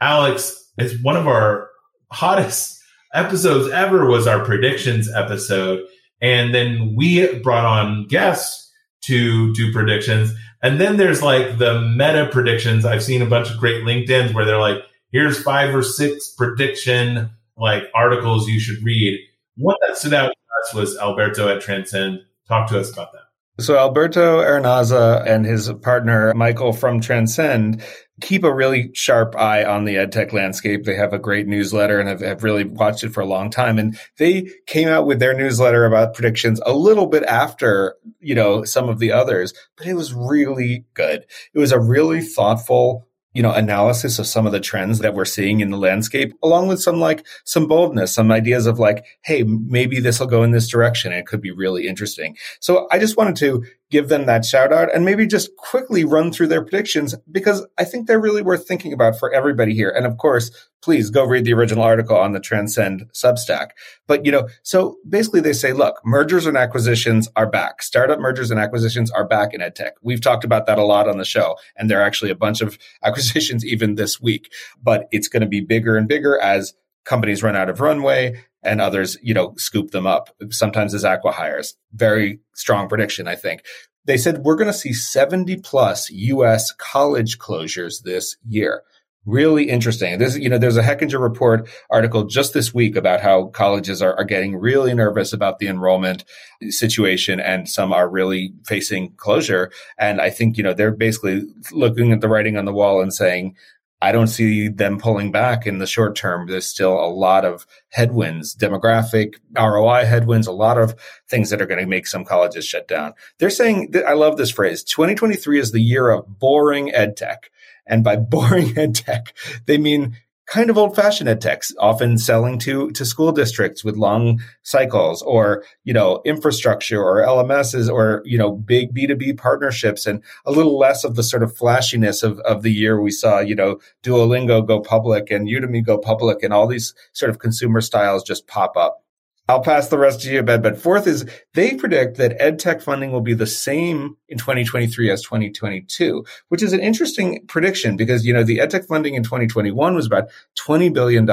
[0.01, 1.71] Alex, it's one of our
[2.11, 2.81] hottest
[3.15, 5.87] episodes ever was our predictions episode.
[6.21, 8.71] And then we brought on guests
[9.03, 10.33] to do predictions.
[10.63, 12.85] And then there's like the meta predictions.
[12.85, 17.31] I've seen a bunch of great LinkedIn's where they're like, here's five or six prediction
[17.57, 19.19] like articles you should read.
[19.57, 22.21] One that stood out to us was Alberto at Transcend.
[22.47, 23.63] Talk to us about that.
[23.63, 27.83] So Alberto Arenaza and his partner Michael from Transcend
[28.21, 30.85] keep a really sharp eye on the edtech landscape.
[30.85, 33.79] They have a great newsletter and have, have, really watched it for a long time.
[33.79, 38.65] And they came out with their newsletter about predictions a little bit after, you know,
[38.65, 41.27] some of the others, but it was really good.
[41.55, 45.25] It was a really thoughtful you know, analysis of some of the trends that we're
[45.25, 49.45] seeing in the landscape, along with some like some boldness, some ideas of like, hey,
[49.45, 51.13] maybe this will go in this direction.
[51.13, 52.37] And it could be really interesting.
[52.59, 56.31] So I just wanted to give them that shout out and maybe just quickly run
[56.31, 59.91] through their predictions because I think they're really worth thinking about for everybody here.
[59.91, 60.51] And of course,
[60.83, 63.71] please go read the original article on the Transcend Substack.
[64.07, 67.83] But, you know, so basically they say, look, mergers and acquisitions are back.
[67.83, 69.93] Startup mergers and acquisitions are back in EdTech.
[70.03, 71.57] We've talked about that a lot on the show.
[71.77, 75.49] And there are actually a bunch of acquisitions even this week, but it's going to
[75.49, 76.75] be bigger and bigger as
[77.09, 80.29] companies run out of runway and others, you know, scoop them up.
[80.51, 81.75] Sometimes as acqui-hires.
[81.93, 83.65] Very strong prediction, I think.
[84.05, 88.83] They said we're going to see 70 plus US college closures this year.
[89.25, 90.19] Really interesting.
[90.19, 94.15] This, you know, there's a Hechinger report article just this week about how colleges are,
[94.17, 96.25] are getting really nervous about the enrollment
[96.71, 99.71] situation and some are really facing closure.
[99.99, 101.43] And I think, you know, they're basically
[101.73, 103.57] looking at the writing on the wall and saying,
[104.01, 106.47] I don't see them pulling back in the short term.
[106.47, 110.95] There's still a lot of headwinds, demographic, ROI headwinds, a lot of
[111.29, 113.15] things that are going to make some colleges shut down.
[113.39, 117.51] They're saying, I love this phrase, 2023 is the year of boring ed tech.
[117.87, 119.35] And by boring ed tech,
[119.67, 120.17] they mean
[120.49, 125.23] kind of old fashioned ed techs, often selling to, to school districts with long cycles
[125.23, 130.79] or, you know, infrastructure or LMSs or, you know, big B2B partnerships and a little
[130.79, 134.67] less of the sort of flashiness of, of the year we saw, you know, Duolingo
[134.67, 138.77] go public and Udemy go public and all these sort of consumer styles just pop
[138.77, 139.05] up.
[139.49, 140.61] I'll pass the rest to you, Ben.
[140.61, 141.25] But fourth is
[141.55, 146.63] they predict that ed tech funding will be the same in 2023 as 2022, which
[146.63, 150.29] is an interesting prediction because, you know, the ed tech funding in 2021 was about
[150.59, 151.27] $20 billion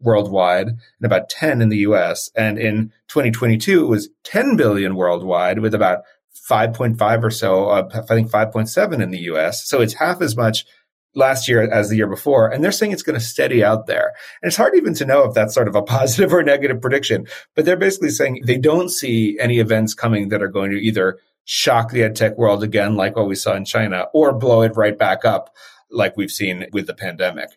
[0.00, 2.30] worldwide and about 10 in the US.
[2.34, 6.04] And in 2022, it was 10 billion worldwide with about
[6.48, 9.68] 5.5 or so, uh, I think 5.7 in the US.
[9.68, 10.64] So it's half as much
[11.14, 12.48] last year as the year before.
[12.48, 14.12] And they're saying it's going to steady out there.
[14.42, 17.26] And it's hard even to know if that's sort of a positive or negative prediction,
[17.54, 21.18] but they're basically saying they don't see any events coming that are going to either
[21.44, 24.76] shock the ed tech world again, like what we saw in China, or blow it
[24.76, 25.54] right back up,
[25.90, 27.48] like we've seen with the pandemic.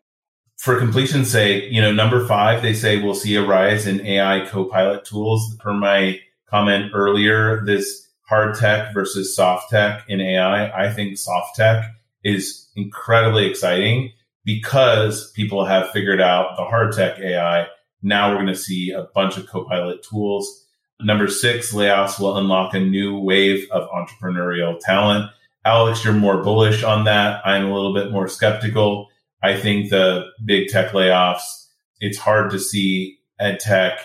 [0.58, 4.46] For completion's sake, you know, number five, they say we'll see a rise in AI
[4.48, 5.56] co-pilot tools.
[5.60, 11.56] Per my comment earlier, this hard tech versus soft tech in AI, I think soft
[11.56, 11.84] tech
[12.24, 14.12] is incredibly exciting
[14.46, 17.68] because people have figured out the hard tech AI.
[18.02, 20.66] Now we're going to see a bunch of co-pilot tools.
[21.02, 25.32] Number six, layoffs will unlock a new wave of entrepreneurial talent.
[25.66, 27.42] Alex, you're more bullish on that.
[27.46, 29.10] I'm a little bit more skeptical.
[29.42, 31.68] I think the big tech layoffs,
[32.00, 34.00] it's hard to see ed tech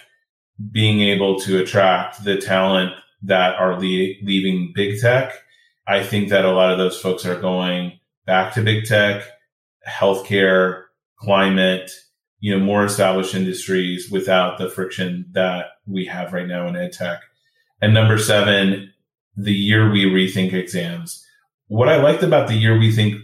[0.70, 2.92] being able to attract the talent
[3.22, 5.32] that are le- leaving big tech.
[5.86, 7.97] I think that a lot of those folks are going
[8.28, 9.24] back to big tech,
[9.88, 10.84] healthcare,
[11.16, 11.90] climate,
[12.40, 16.92] you know, more established industries without the friction that we have right now in ed
[16.92, 17.20] tech.
[17.80, 18.92] And number seven,
[19.34, 21.24] the year we rethink exams.
[21.68, 23.14] What I liked about the year we think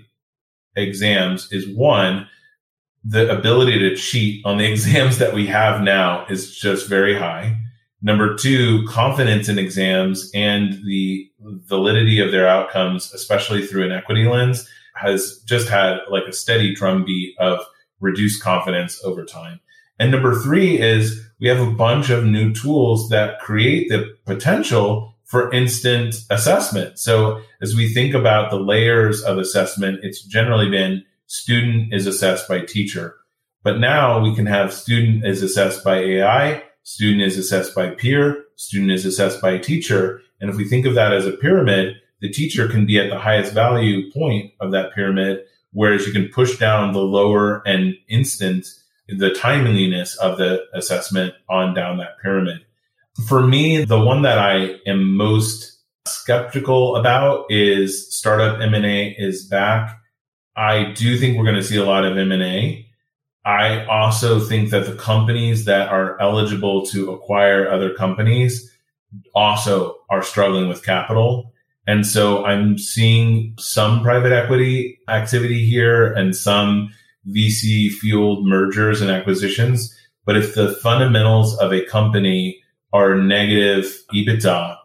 [0.74, 2.26] exams is one,
[3.04, 7.58] the ability to cheat on the exams that we have now is just very high.
[8.00, 14.26] Number two, confidence in exams and the validity of their outcomes, especially through an equity
[14.26, 17.60] lens, has just had like a steady drumbeat of
[18.00, 19.60] reduced confidence over time.
[19.98, 25.14] And number three is we have a bunch of new tools that create the potential
[25.24, 26.98] for instant assessment.
[26.98, 32.48] So as we think about the layers of assessment, it's generally been student is assessed
[32.48, 33.16] by teacher.
[33.62, 38.44] But now we can have student is assessed by AI, student is assessed by peer,
[38.56, 40.20] student is assessed by teacher.
[40.40, 43.18] And if we think of that as a pyramid, the teacher can be at the
[43.18, 45.40] highest value point of that pyramid,
[45.72, 48.66] whereas you can push down the lower and instant
[49.08, 52.64] the timeliness of the assessment on down that pyramid.
[53.28, 60.00] For me, the one that I am most skeptical about is startup M&A is back.
[60.56, 62.88] I do think we're going to see a lot of M&A.
[63.44, 68.74] I also think that the companies that are eligible to acquire other companies
[69.34, 71.50] also are struggling with capital.
[71.86, 76.92] And so I'm seeing some private equity activity here and some
[77.28, 79.94] VC fueled mergers and acquisitions.
[80.24, 82.62] But if the fundamentals of a company
[82.92, 84.76] are negative EBITDA,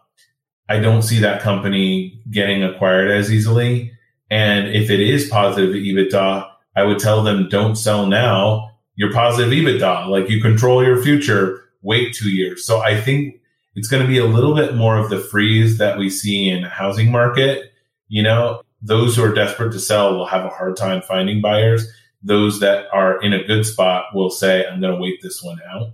[0.68, 3.92] I don't see that company getting acquired as easily.
[4.30, 8.70] And if it is positive EBITDA, I would tell them don't sell now.
[8.94, 12.64] You're positive EBITDA, like you control your future, wait two years.
[12.64, 13.39] So I think
[13.74, 16.64] it's going to be a little bit more of the freeze that we see in
[16.64, 17.72] housing market.
[18.08, 21.86] You know, those who are desperate to sell will have a hard time finding buyers.
[22.22, 25.58] Those that are in a good spot will say, I'm going to wait this one
[25.70, 25.92] out.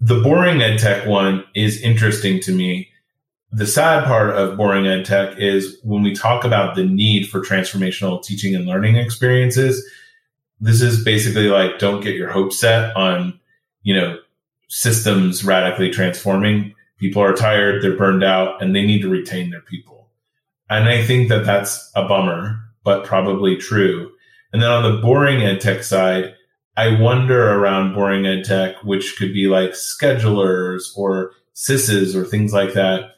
[0.00, 2.88] The boring ed tech one is interesting to me.
[3.52, 7.40] The sad part of boring ed tech is when we talk about the need for
[7.40, 9.84] transformational teaching and learning experiences,
[10.60, 13.38] this is basically like don't get your hopes set on,
[13.82, 14.18] you know,
[14.70, 16.74] systems radically transforming.
[16.98, 20.08] People are tired, they're burned out, and they need to retain their people.
[20.70, 24.12] And I think that that's a bummer, but probably true.
[24.52, 26.34] And then on the boring ed tech side,
[26.76, 32.52] I wonder around boring ed tech, which could be like schedulers or SISs or things
[32.52, 33.16] like that.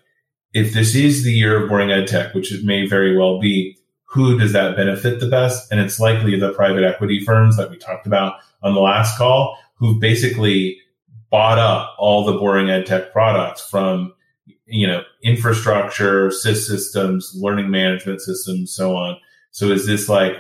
[0.55, 3.77] If this is the year of boring ed tech, which it may very well be,
[4.05, 5.71] who does that benefit the best?
[5.71, 9.59] And it's likely the private equity firms that we talked about on the last call
[9.75, 10.79] who've basically
[11.33, 14.15] bought up all the boring ed tech products from
[14.67, 19.17] you know infrastructure sys systems learning management systems so on.
[19.51, 20.35] So is this like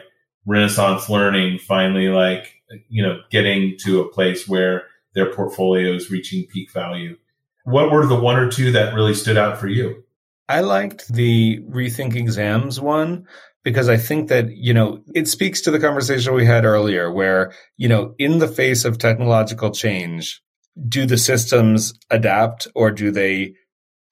[0.46, 4.84] renaissance learning finally like you know getting to a place where
[5.14, 7.16] their portfolio is reaching peak value?
[7.64, 10.04] What were the one or two that really stood out for you?
[10.48, 13.26] I liked the rethink exams one
[13.62, 17.52] because I think that, you know, it speaks to the conversation we had earlier where,
[17.76, 20.42] you know, in the face of technological change,
[20.88, 23.54] do the systems adapt or do they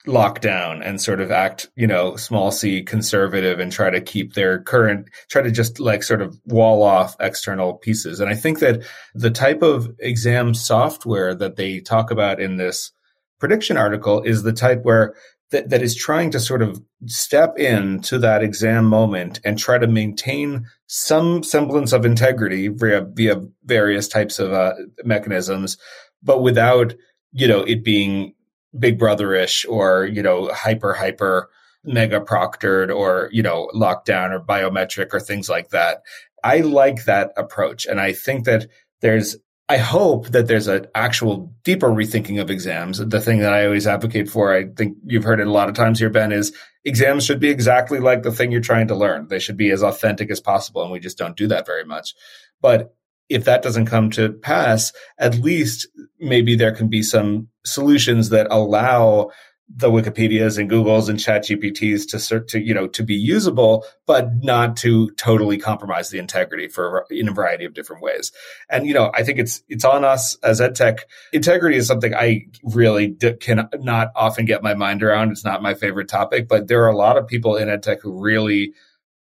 [0.06, 4.32] lock down and sort of act, you know, small c conservative and try to keep
[4.32, 8.20] their current, try to just like sort of wall off external pieces.
[8.20, 8.82] And I think that
[9.14, 12.92] the type of exam software that they talk about in this
[13.38, 15.14] prediction article is the type where
[15.50, 19.78] that, that is trying to sort of step in to that exam moment and try
[19.78, 25.76] to maintain some semblance of integrity via, via various types of uh, mechanisms
[26.22, 26.94] but without,
[27.32, 28.34] you know, it being
[28.78, 31.50] big brotherish or, you know, hyper, hyper
[31.84, 36.02] mega proctored or, you know, lockdown or biometric or things like that.
[36.44, 37.86] I like that approach.
[37.86, 38.66] And I think that
[39.00, 39.36] there's
[39.70, 42.98] I hope that there's an actual deeper rethinking of exams.
[42.98, 45.76] The thing that I always advocate for, I think you've heard it a lot of
[45.76, 46.52] times here, Ben, is
[46.84, 49.28] exams should be exactly like the thing you're trying to learn.
[49.28, 50.82] They should be as authentic as possible.
[50.82, 52.16] And we just don't do that very much.
[52.60, 52.96] But
[53.30, 55.86] if that doesn't come to pass, at least
[56.18, 59.30] maybe there can be some solutions that allow
[59.72, 64.28] the Wikipedias and Googles and Chat GPTs to to you know to be usable, but
[64.42, 68.32] not to totally compromise the integrity for in a variety of different ways.
[68.68, 71.00] And you know, I think it's it's on us as edtech.
[71.32, 75.30] Integrity is something I really d- can not often get my mind around.
[75.30, 78.20] It's not my favorite topic, but there are a lot of people in edtech who
[78.20, 78.72] really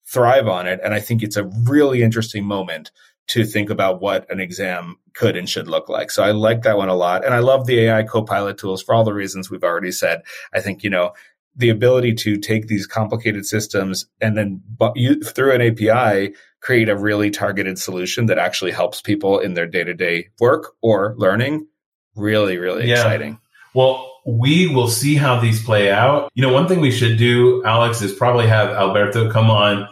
[0.06, 2.92] thrive on it, and I think it's a really interesting moment
[3.28, 6.12] to think about what an exam could and should look like.
[6.12, 7.24] So I like that one a lot.
[7.24, 10.24] And I love the AI copilot tools for all the reasons we've already said.
[10.54, 11.14] I think, you know,
[11.56, 14.62] the ability to take these complicated systems and then
[14.96, 19.68] you, through an API create a really targeted solution that actually helps people in their
[19.68, 21.68] day-to-day work or learning
[22.16, 22.96] really really yeah.
[22.96, 23.40] exciting.
[23.76, 26.32] Well, we will see how these play out.
[26.34, 29.88] You know, one thing we should do, Alex, is probably have Alberto come on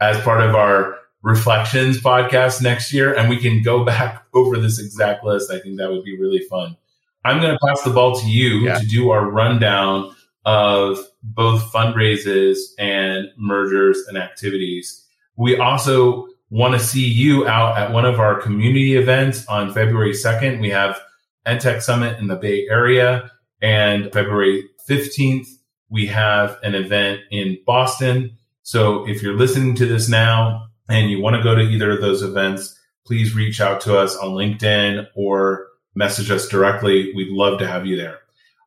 [0.00, 4.78] as part of our reflections podcast next year and we can go back over this
[4.78, 5.50] exact list.
[5.50, 6.76] I think that would be really fun.
[7.24, 8.78] I'm going to pass the ball to you yeah.
[8.78, 10.14] to do our rundown
[10.44, 15.06] of both fundraisers and mergers and activities.
[15.36, 20.12] We also want to see you out at one of our community events on February
[20.12, 20.60] 2nd.
[20.60, 21.00] We have
[21.46, 23.30] EdTech Summit in the Bay Area
[23.62, 25.46] and February 15th,
[25.88, 28.36] we have an event in Boston.
[28.62, 32.00] So if you're listening to this now, and you want to go to either of
[32.00, 37.12] those events, please reach out to us on LinkedIn or message us directly.
[37.14, 38.18] We'd love to have you there.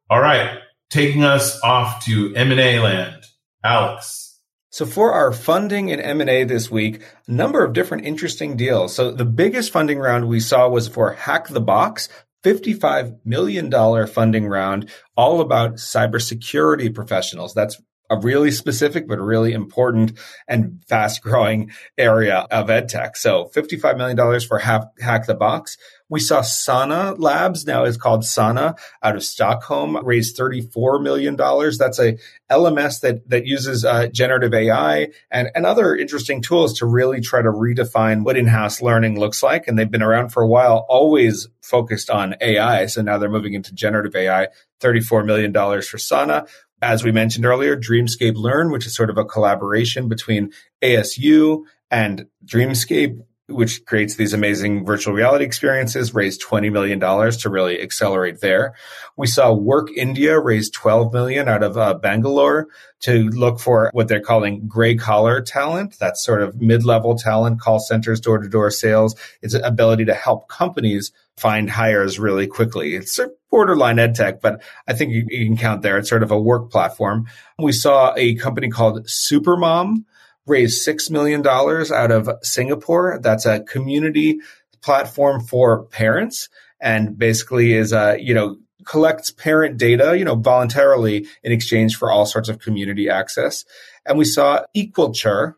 [0.09, 0.59] All right,
[0.89, 3.25] taking us off to M&A land.
[3.63, 4.39] Alex.
[4.69, 8.93] So for our funding in M&A this week, a number of different interesting deals.
[8.93, 12.09] So the biggest funding round we saw was for Hack the Box,
[12.43, 13.71] $55 million
[14.07, 17.53] funding round, all about cybersecurity professionals.
[17.53, 20.13] That's a really specific but really important
[20.47, 23.15] and fast growing area of edtech.
[23.15, 25.77] So $55 million for Hack, Hack the Box.
[26.07, 31.35] We saw Sana Labs, now is called Sana, out of Stockholm, raised $34 million.
[31.35, 32.17] That's a
[32.51, 37.41] LMS that, that uses uh, generative AI and, and other interesting tools to really try
[37.41, 39.67] to redefine what in-house learning looks like.
[39.67, 42.85] And they've been around for a while, always focused on AI.
[42.85, 44.49] So now they're moving into generative AI.
[44.81, 46.45] $34 million for Sana
[46.81, 50.51] as we mentioned earlier, Dreamscape Learn, which is sort of a collaboration between
[50.83, 57.79] ASU and Dreamscape, which creates these amazing virtual reality experiences, raised $20 million to really
[57.79, 58.73] accelerate there.
[59.15, 62.67] We saw Work India raise 12 million out of uh, Bangalore
[63.01, 65.97] to look for what they're calling gray collar talent.
[65.99, 69.15] That's sort of mid-level talent, call centers, door to door sales.
[69.41, 72.95] It's ability to help companies find hires really quickly.
[72.95, 75.97] It's a borderline ed tech, but I think you, you can count there.
[75.97, 77.27] It's sort of a work platform.
[77.59, 80.05] We saw a company called Supermom
[80.45, 83.19] raised $6 million out of Singapore.
[83.21, 84.39] That's a community
[84.81, 91.27] platform for parents and basically is, a, you know, collects parent data, you know, voluntarily
[91.43, 93.65] in exchange for all sorts of community access.
[94.05, 95.55] And we saw Equalture,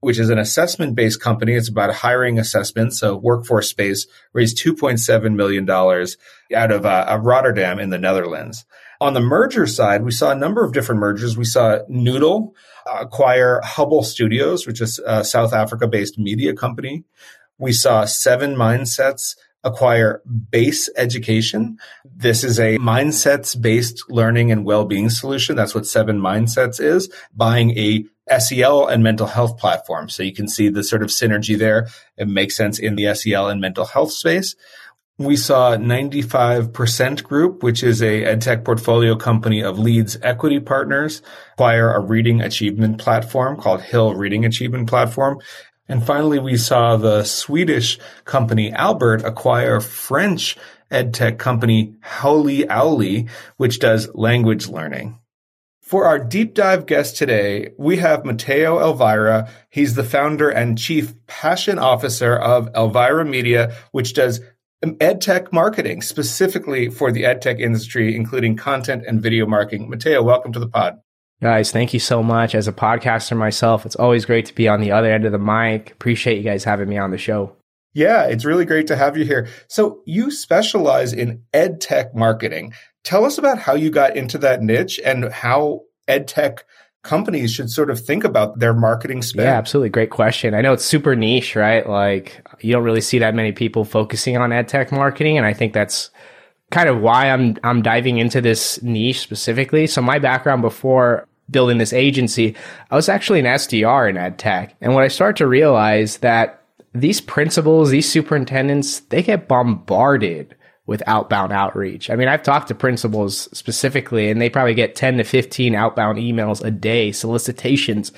[0.00, 1.54] which is an assessment based company.
[1.54, 3.00] It's about hiring assessments.
[3.00, 8.64] So workforce space raised $2.7 million out of uh, Rotterdam in the Netherlands.
[9.00, 11.36] On the merger side, we saw a number of different mergers.
[11.36, 12.54] We saw Noodle
[12.86, 17.04] acquire Hubble Studios, which is a South Africa based media company.
[17.58, 21.78] We saw Seven Mindsets acquire Base Education.
[22.04, 25.56] This is a mindsets based learning and well-being solution.
[25.56, 28.04] That's what Seven Mindsets is, buying a
[28.38, 30.08] SEL and mental health platform.
[30.08, 31.88] So you can see the sort of synergy there.
[32.16, 34.54] It makes sense in the SEL and mental health space.
[35.18, 41.22] We saw 95% Group, which is a edtech portfolio company of Leeds Equity Partners,
[41.54, 45.40] acquire a reading achievement platform called Hill Reading Achievement Platform.
[45.88, 50.56] And finally, we saw the Swedish company Albert acquire French
[50.90, 55.18] edtech company Holy Owly, which does language learning.
[55.88, 59.48] For our deep dive guest today, we have Matteo Elvira.
[59.70, 64.42] He's the founder and chief passion officer of Elvira Media, which does
[64.84, 69.88] edtech marketing specifically for the edtech industry, including content and video marketing.
[69.88, 70.98] Matteo, welcome to the pod.
[71.40, 72.54] Guys, thank you so much.
[72.54, 75.38] As a podcaster myself, it's always great to be on the other end of the
[75.38, 75.92] mic.
[75.92, 77.56] Appreciate you guys having me on the show.
[77.98, 79.48] Yeah, it's really great to have you here.
[79.66, 82.72] So, you specialize in ed tech marketing.
[83.02, 86.64] Tell us about how you got into that niche and how ed tech
[87.02, 89.46] companies should sort of think about their marketing spend?
[89.46, 89.88] Yeah, absolutely.
[89.88, 90.54] Great question.
[90.54, 91.88] I know it's super niche, right?
[91.88, 95.38] Like you don't really see that many people focusing on ed tech marketing.
[95.38, 96.10] And I think that's
[96.70, 99.86] kind of why I'm, I'm diving into this niche specifically.
[99.86, 102.54] So my background before building this agency,
[102.90, 104.76] I was actually an SDR in ed tech.
[104.80, 106.57] And what I started to realize that
[106.94, 110.54] these principals, these superintendents, they get bombarded
[110.86, 112.08] with outbound outreach.
[112.08, 116.16] I mean, I've talked to principals specifically and they probably get 10 to 15 outbound
[116.16, 118.10] emails a day, solicitations.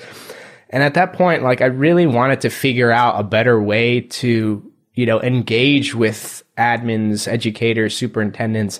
[0.69, 4.71] And at that point, like I really wanted to figure out a better way to,
[4.93, 8.79] you know, engage with admins, educators, superintendents.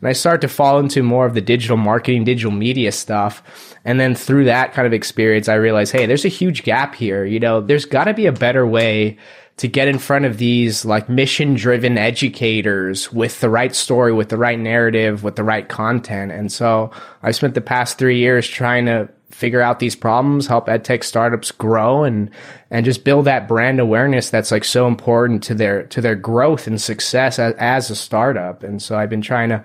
[0.00, 3.42] And I started to fall into more of the digital marketing, digital media stuff.
[3.84, 7.24] And then through that kind of experience, I realized, hey, there's a huge gap here.
[7.24, 9.18] You know, there's got to be a better way
[9.58, 14.30] to get in front of these like mission driven educators with the right story, with
[14.30, 16.32] the right narrative, with the right content.
[16.32, 16.90] And so
[17.22, 21.50] I spent the past three years trying to figure out these problems, help edtech startups
[21.50, 22.30] grow and
[22.70, 26.66] and just build that brand awareness that's like so important to their to their growth
[26.66, 28.62] and success as, as a startup.
[28.62, 29.64] And so I've been trying to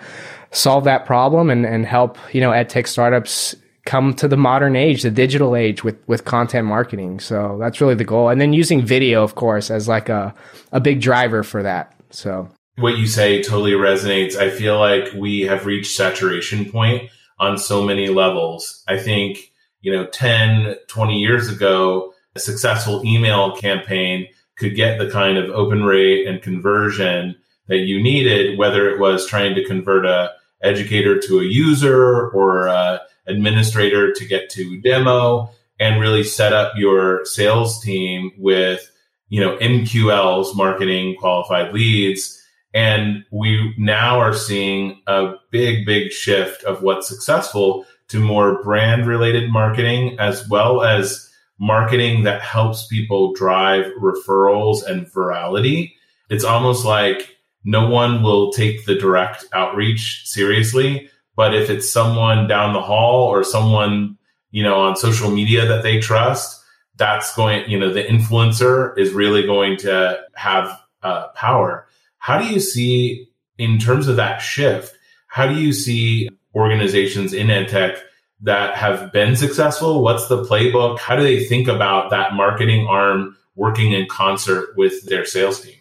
[0.52, 3.56] solve that problem and and help, you know, edtech startups
[3.86, 7.20] come to the modern age, the digital age with, with content marketing.
[7.20, 8.30] So that's really the goal.
[8.30, 10.34] And then using video, of course, as like a,
[10.72, 11.94] a big driver for that.
[12.10, 14.36] So what you say totally resonates.
[14.36, 17.10] I feel like we have reached saturation point
[17.40, 18.84] on so many levels.
[18.88, 19.52] I think,
[19.86, 24.28] you know, 10, 20 years ago, a successful email campaign
[24.58, 27.36] could get the kind of open rate and conversion
[27.68, 30.32] that you needed, whether it was trying to convert a
[30.64, 36.74] educator to a user or a administrator to get to demo and really set up
[36.76, 38.92] your sales team with,
[39.30, 42.42] you know, MQLs, marketing qualified leads.
[42.74, 49.06] And we now are seeing a big, big shift of what's successful to more brand
[49.06, 51.30] related marketing as well as
[51.60, 55.94] marketing that helps people drive referrals and virality.
[56.30, 62.48] It's almost like no one will take the direct outreach seriously but if it's someone
[62.48, 64.18] down the hall or someone,
[64.52, 66.64] you know, on social media that they trust,
[66.96, 71.88] that's going, you know, the influencer is really going to have uh, power.
[72.20, 74.96] How do you see, in terms of that shift,
[75.28, 78.00] how do you see organizations in EdTech
[78.42, 80.02] that have been successful?
[80.02, 81.00] What's the playbook?
[81.00, 85.76] How do they think about that marketing arm working in concert with their sales team?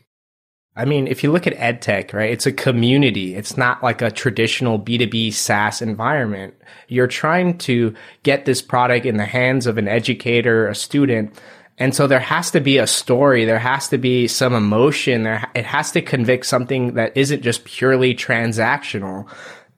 [0.77, 3.37] I mean, if you look at EdTech, right, it's a community.
[3.37, 6.55] It's not like a traditional B2B SaaS environment.
[6.89, 7.95] You're trying to
[8.25, 11.39] get this product in the hands of an educator, a student.
[11.79, 13.45] And so there has to be a story.
[13.45, 15.23] There has to be some emotion.
[15.23, 19.29] There, it has to convict something that isn't just purely transactional.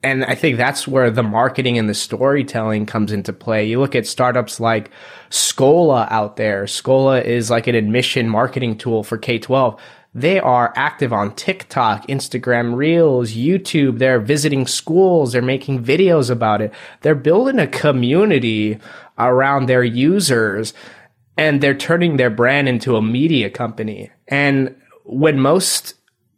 [0.03, 3.65] And I think that's where the marketing and the storytelling comes into play.
[3.65, 4.91] You look at startups like
[5.31, 6.65] Skola out there.
[6.65, 9.79] Skola is like an admission marketing tool for K 12
[10.17, 13.99] they are active on TikTok, Instagram Reels, YouTube.
[13.99, 15.31] They're visiting schools.
[15.31, 16.73] They're making videos about it.
[17.01, 18.79] They're building a community
[19.19, 20.73] around their users
[21.37, 24.09] and they're turning their brand into a media company.
[24.27, 25.93] And when most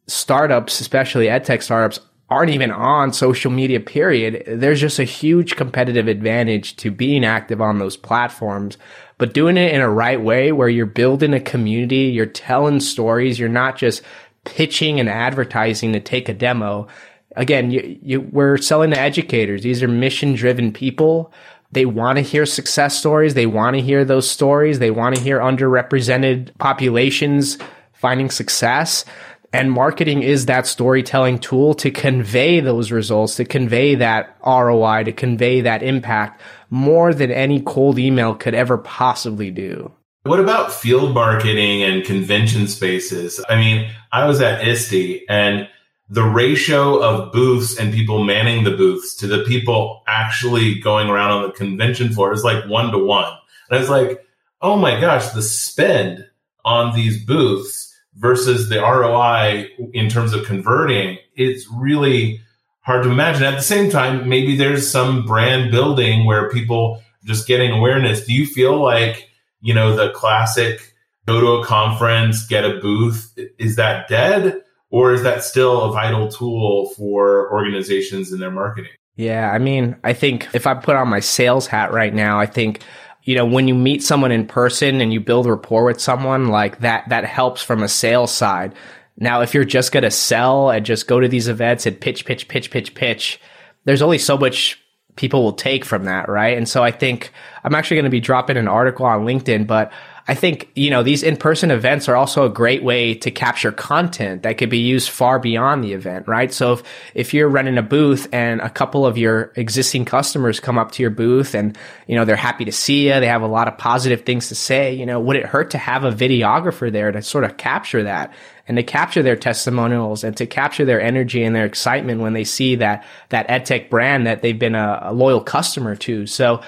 [0.07, 6.07] startups, especially edtech startups, aren't even on social media period, there's just a huge competitive
[6.07, 8.77] advantage to being active on those platforms
[9.19, 13.37] but doing it in a right way where you're building a community, you're telling stories,
[13.37, 14.01] you're not just
[14.45, 16.87] pitching and advertising to take a demo.
[17.35, 19.61] Again, you, you, we're selling to educators.
[19.61, 21.33] These are mission driven people.
[21.73, 23.33] They want to hear success stories.
[23.33, 24.79] They want to hear those stories.
[24.79, 27.57] They want to hear underrepresented populations
[27.91, 29.03] finding success.
[29.51, 35.11] And marketing is that storytelling tool to convey those results, to convey that ROI, to
[35.11, 39.91] convey that impact more than any cold email could ever possibly do.
[40.23, 43.43] What about field marketing and convention spaces?
[43.49, 45.67] I mean, I was at ISTE and
[46.09, 51.31] the ratio of booths and people manning the booths to the people actually going around
[51.31, 53.31] on the convention floor is like one to one.
[53.69, 54.25] And I was like,
[54.61, 56.27] oh my gosh, the spend
[56.65, 57.88] on these booths
[58.19, 62.41] versus the ROI in terms of converting, it's really
[62.81, 63.43] hard to imagine.
[63.43, 68.25] At the same time, maybe there's some brand building where people just getting awareness.
[68.25, 69.29] Do you feel like,
[69.61, 70.93] you know, the classic
[71.25, 74.61] go to a conference, get a booth, is that dead?
[74.91, 78.91] Or is that still a vital tool for organizations in their marketing?
[79.15, 82.47] Yeah, I mean, I think if I put on my sales hat right now, I
[82.47, 82.81] think
[83.29, 86.79] you know when you meet someone in person and you build rapport with someone like
[86.79, 88.73] that that helps from a sales side
[89.19, 92.25] now, if you're just going to sell and just go to these events and pitch,
[92.25, 93.39] pitch, pitch, pitch, pitch,
[93.83, 94.81] there's only so much
[95.17, 96.57] people will take from that, right?
[96.57, 97.31] And so I think
[97.65, 99.91] I'm actually going to be dropping an article on LinkedIn, but
[100.29, 104.43] I think, you know, these in-person events are also a great way to capture content
[104.43, 106.53] that could be used far beyond the event, right?
[106.53, 106.83] So if,
[107.15, 111.01] if you're running a booth and a couple of your existing customers come up to
[111.01, 111.75] your booth and,
[112.05, 114.55] you know, they're happy to see you, they have a lot of positive things to
[114.55, 118.03] say, you know, would it hurt to have a videographer there to sort of capture
[118.03, 118.31] that
[118.67, 122.43] and to capture their testimonials and to capture their energy and their excitement when they
[122.43, 126.27] see that, that EdTech brand that they've been a, a loyal customer to.
[126.27, 126.61] So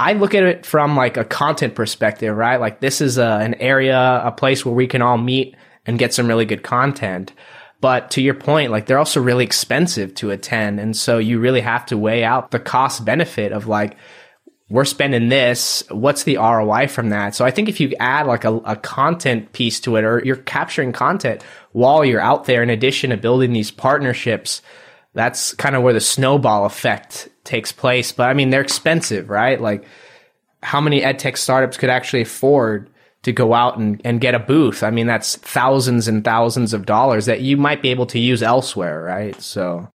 [0.00, 2.58] I look at it from like a content perspective, right?
[2.58, 6.14] Like this is a, an area, a place where we can all meet and get
[6.14, 7.34] some really good content.
[7.82, 10.80] But to your point, like they're also really expensive to attend.
[10.80, 13.98] And so you really have to weigh out the cost benefit of like,
[14.70, 15.84] we're spending this.
[15.90, 17.34] What's the ROI from that?
[17.34, 20.36] So I think if you add like a, a content piece to it or you're
[20.36, 21.42] capturing content
[21.72, 24.62] while you're out there, in addition to building these partnerships,
[25.14, 28.12] that's kind of where the snowball effect takes place.
[28.12, 29.60] But I mean, they're expensive, right?
[29.60, 29.84] Like,
[30.62, 32.90] how many edtech startups could actually afford
[33.22, 34.82] to go out and, and get a booth?
[34.82, 38.42] I mean, that's thousands and thousands of dollars that you might be able to use
[38.42, 39.40] elsewhere, right?
[39.40, 39.88] So,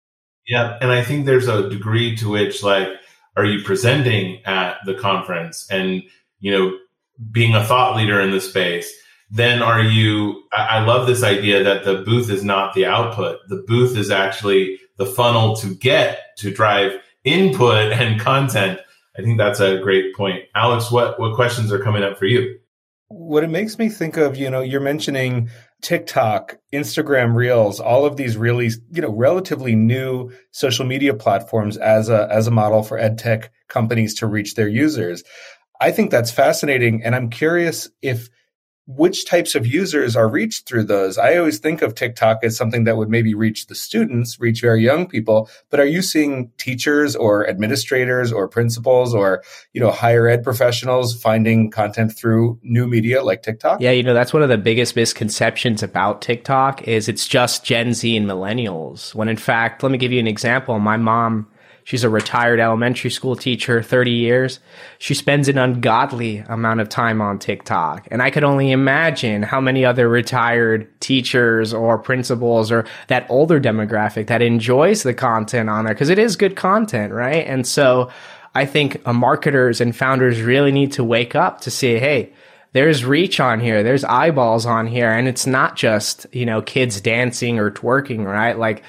[0.47, 0.77] yeah.
[0.81, 2.89] And I think there's a degree to which, like,
[3.37, 6.03] are you presenting at the conference and,
[6.39, 6.77] you know,
[7.31, 8.91] being a thought leader in the space?
[9.31, 13.39] Then are you, I, I love this idea that the booth is not the output.
[13.49, 18.79] The booth is actually the funnel to get to drive input and content.
[19.17, 20.43] I think that's a great point.
[20.55, 22.59] Alex, what, what questions are coming up for you?
[23.07, 25.49] What it makes me think of, you know, you're mentioning
[25.81, 32.09] TikTok, Instagram Reels, all of these really, you know, relatively new social media platforms as
[32.09, 35.23] a as a model for ed tech companies to reach their users.
[35.79, 38.29] I think that's fascinating and I'm curious if
[38.87, 41.17] which types of users are reached through those?
[41.17, 44.83] I always think of TikTok as something that would maybe reach the students, reach very
[44.83, 50.27] young people, but are you seeing teachers or administrators or principals or, you know, higher
[50.27, 53.81] ed professionals finding content through new media like TikTok?
[53.81, 57.93] Yeah, you know, that's one of the biggest misconceptions about TikTok is it's just Gen
[57.93, 59.15] Z and millennials.
[59.15, 60.77] When in fact, let me give you an example.
[60.77, 61.47] My mom
[61.85, 64.59] She's a retired elementary school teacher, 30 years.
[64.97, 68.07] She spends an ungodly amount of time on TikTok.
[68.09, 73.61] And I could only imagine how many other retired teachers or principals or that older
[73.61, 77.45] demographic that enjoys the content on there because it is good content, right?
[77.45, 78.09] And so
[78.55, 82.33] I think marketers and founders really need to wake up to say, hey,
[82.71, 83.83] there's reach on here.
[83.83, 85.11] There's eyeballs on here.
[85.11, 88.57] And it's not just, you know, kids dancing or twerking, right?
[88.57, 88.83] Like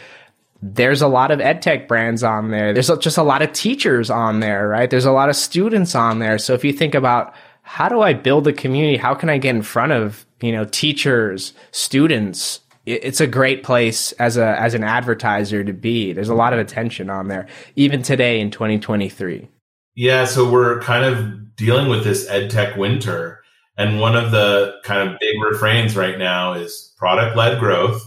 [0.74, 2.72] there's a lot of edtech brands on there.
[2.72, 4.90] There's just a lot of teachers on there, right?
[4.90, 6.38] There's a lot of students on there.
[6.38, 8.96] So if you think about how do I build a community?
[8.96, 12.60] How can I get in front of, you know, teachers, students?
[12.84, 16.12] It's a great place as a, as an advertiser to be.
[16.12, 19.48] There's a lot of attention on there, even today in 2023.
[19.96, 20.24] Yeah.
[20.26, 23.42] So we're kind of dealing with this edtech winter.
[23.76, 28.02] And one of the kind of big refrains right now is product led growth.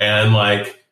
[0.00, 0.83] And like,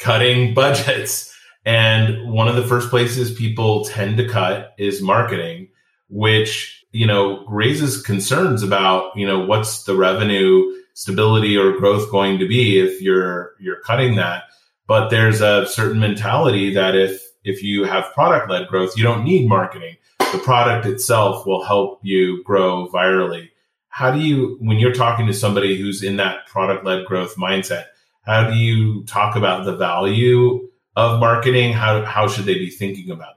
[0.00, 1.32] cutting budgets.
[1.64, 5.68] And one of the first places people tend to cut is marketing,
[6.08, 12.38] which, you know, raises concerns about, you know, what's the revenue stability or growth going
[12.38, 14.44] to be if you're, you're cutting that.
[14.86, 19.24] But there's a certain mentality that if, if you have product led growth, you don't
[19.24, 19.96] need marketing.
[20.18, 23.50] The product itself will help you grow virally.
[23.88, 27.86] How do you, when you're talking to somebody who's in that product led growth mindset,
[28.30, 31.72] how do you talk about the value of marketing?
[31.72, 33.36] How, how should they be thinking about it?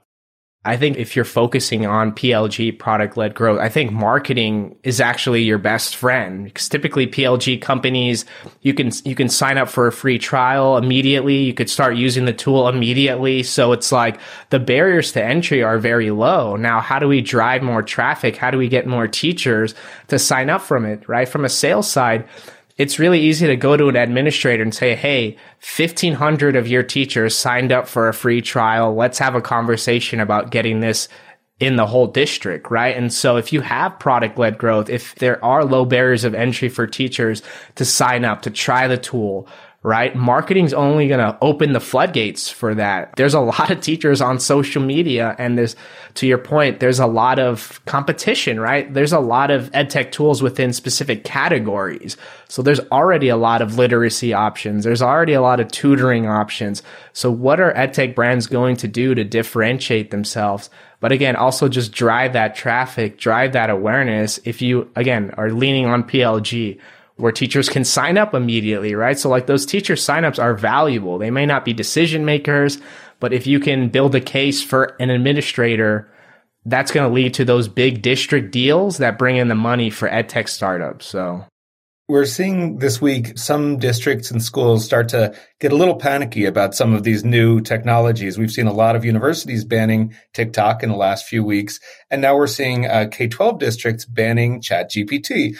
[0.66, 5.42] I think if you're focusing on PLG product led growth, I think marketing is actually
[5.42, 8.24] your best friend because typically PLG companies,
[8.62, 11.38] you can, you can sign up for a free trial immediately.
[11.38, 13.42] You could start using the tool immediately.
[13.42, 14.18] So it's like
[14.50, 16.54] the barriers to entry are very low.
[16.54, 18.36] Now, how do we drive more traffic?
[18.36, 19.74] How do we get more teachers
[20.06, 21.06] to sign up from it?
[21.08, 21.28] Right.
[21.28, 22.26] From a sales side,
[22.76, 25.36] it's really easy to go to an administrator and say, Hey,
[25.76, 28.94] 1500 of your teachers signed up for a free trial.
[28.94, 31.08] Let's have a conversation about getting this
[31.60, 32.96] in the whole district, right?
[32.96, 36.68] And so if you have product led growth, if there are low barriers of entry
[36.68, 37.42] for teachers
[37.76, 39.48] to sign up, to try the tool,
[39.84, 40.16] right?
[40.16, 43.12] Marketing's only going to open the floodgates for that.
[43.16, 45.76] There's a lot of teachers on social media and there's,
[46.14, 48.92] to your point, there's a lot of competition, right?
[48.92, 52.16] There's a lot of edtech tools within specific categories.
[52.48, 54.84] So there's already a lot of literacy options.
[54.84, 56.82] There's already a lot of tutoring options.
[57.12, 60.70] So what are edtech brands going to do to differentiate themselves?
[61.00, 64.40] But again, also just drive that traffic, drive that awareness.
[64.46, 66.80] If you, again, are leaning on PLG,
[67.16, 69.18] where teachers can sign up immediately, right?
[69.18, 71.18] So like those teacher signups are valuable.
[71.18, 72.78] They may not be decision makers,
[73.20, 76.10] but if you can build a case for an administrator,
[76.66, 80.08] that's going to lead to those big district deals that bring in the money for
[80.08, 81.06] edtech startups.
[81.06, 81.44] So
[82.06, 86.74] we're seeing this week some districts and schools start to get a little panicky about
[86.74, 88.36] some of these new technologies.
[88.36, 91.80] We've seen a lot of universities banning TikTok in the last few weeks,
[92.10, 95.56] and now we're seeing uh, K 12 districts banning ChatGPT.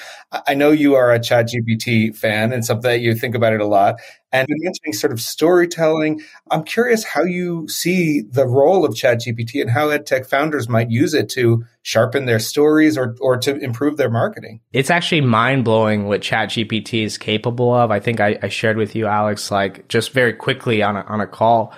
[0.46, 3.66] I know you are a ChatGPT fan and something that you think about it a
[3.66, 4.00] lot.
[4.34, 6.20] And mentioning sort of storytelling.
[6.50, 11.14] I'm curious how you see the role of ChatGPT and how EdTech founders might use
[11.14, 14.60] it to sharpen their stories or, or to improve their marketing.
[14.72, 17.92] It's actually mind blowing what ChatGPT is capable of.
[17.92, 21.20] I think I, I, shared with you, Alex, like just very quickly on a, on
[21.20, 21.72] a call.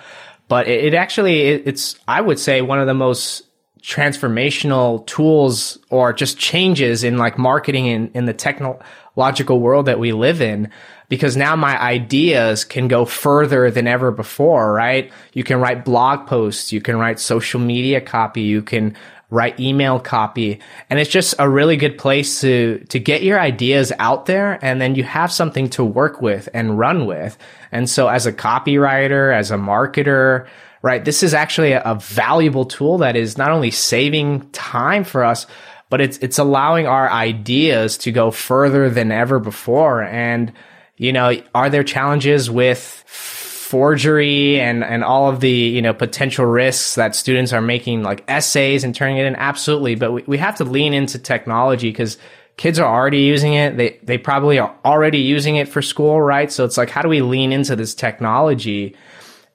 [0.48, 3.42] But it, it actually, it, it's, I would say, one of the most
[3.82, 10.12] transformational tools or just changes in like marketing in, in the technological world that we
[10.12, 10.70] live in
[11.08, 15.12] because now my ideas can go further than ever before, right?
[15.32, 18.96] You can write blog posts, you can write social media copy, you can
[19.30, 20.60] write email copy.
[20.88, 24.58] And it's just a really good place to, to get your ideas out there.
[24.64, 27.36] And then you have something to work with and run with.
[27.72, 30.46] And so as a copywriter, as a marketer,
[30.82, 35.24] right, this is actually a, a valuable tool that is not only saving time for
[35.24, 35.46] us,
[35.88, 40.02] but it's, it's allowing our ideas to go further than ever before.
[40.02, 40.52] And,
[40.96, 46.46] you know, are there challenges with forgery and, and all of the, you know, potential
[46.46, 49.36] risks that students are making like essays and turning it in?
[49.36, 49.96] Absolutely.
[49.96, 52.16] But we, we have to lean into technology because
[52.56, 53.76] kids are already using it.
[53.76, 56.50] They, they probably are already using it for school, right?
[56.50, 58.96] So it's like, how do we lean into this technology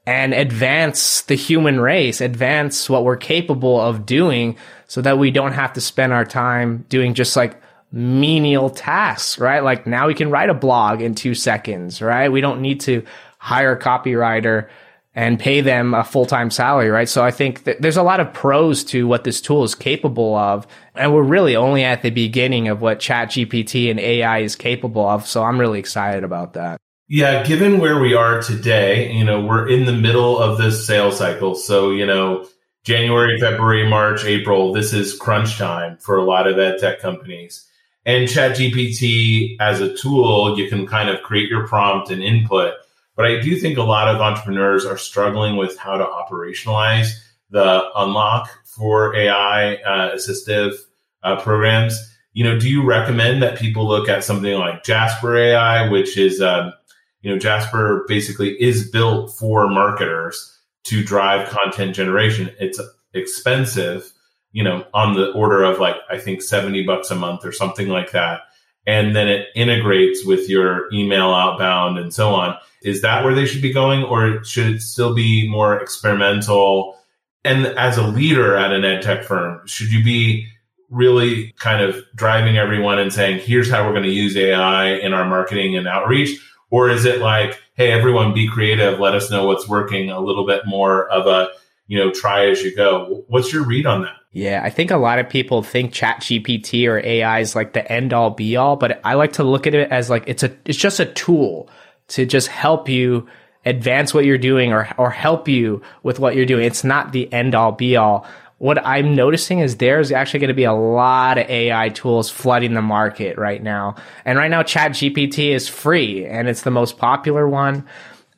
[0.05, 5.53] and advance the human race, advance what we're capable of doing so that we don't
[5.53, 7.61] have to spend our time doing just like
[7.91, 9.63] menial tasks, right?
[9.63, 12.29] Like now we can write a blog in two seconds, right?
[12.29, 13.03] We don't need to
[13.37, 14.69] hire a copywriter
[15.13, 17.09] and pay them a full-time salary, right?
[17.09, 20.65] So I think there's a lot of pros to what this tool is capable of.
[20.95, 25.05] And we're really only at the beginning of what chat GPT and AI is capable
[25.05, 25.27] of.
[25.27, 26.79] So I'm really excited about that.
[27.09, 31.17] Yeah, given where we are today, you know, we're in the middle of this sales
[31.17, 31.55] cycle.
[31.55, 32.47] So, you know,
[32.85, 37.67] January, February, March, April, this is crunch time for a lot of ed tech companies.
[38.05, 42.73] And ChatGPT as a tool, you can kind of create your prompt and input.
[43.15, 47.11] But I do think a lot of entrepreneurs are struggling with how to operationalize
[47.51, 50.75] the unlock for AI uh, assistive
[51.21, 51.99] uh, programs.
[52.33, 56.41] You know, do you recommend that people look at something like Jasper AI, which is,
[56.41, 56.73] um,
[57.21, 62.49] you know, Jasper basically is built for marketers to drive content generation.
[62.59, 62.79] It's
[63.13, 64.11] expensive
[64.51, 67.87] you know, on the order of like, I think 70 bucks a month or something
[67.87, 68.41] like that.
[68.87, 72.57] And then it integrates with your email outbound and so on.
[72.83, 76.97] Is that where they should be going or should it still be more experimental?
[77.45, 80.47] And as a leader at an ed tech firm, should you be
[80.89, 85.13] really kind of driving everyone and saying, here's how we're going to use AI in
[85.13, 86.39] our marketing and outreach?
[86.71, 88.99] Or is it like, hey, everyone be creative.
[88.99, 91.49] Let us know what's working a little bit more of a,
[91.87, 93.23] you know, try as you go.
[93.27, 94.20] What's your read on that?
[94.33, 97.89] Yeah, I think a lot of people think Chat GPT or AI is like the
[97.91, 100.55] end all be all, but I like to look at it as like it's a
[100.63, 101.69] it's just a tool
[102.09, 103.27] to just help you
[103.65, 106.65] advance what you're doing or or help you with what you're doing.
[106.65, 108.25] It's not the end all be all.
[108.57, 112.73] What I'm noticing is there's actually going to be a lot of AI tools flooding
[112.73, 113.95] the market right now.
[114.23, 117.85] And right now Chat GPT is free and it's the most popular one.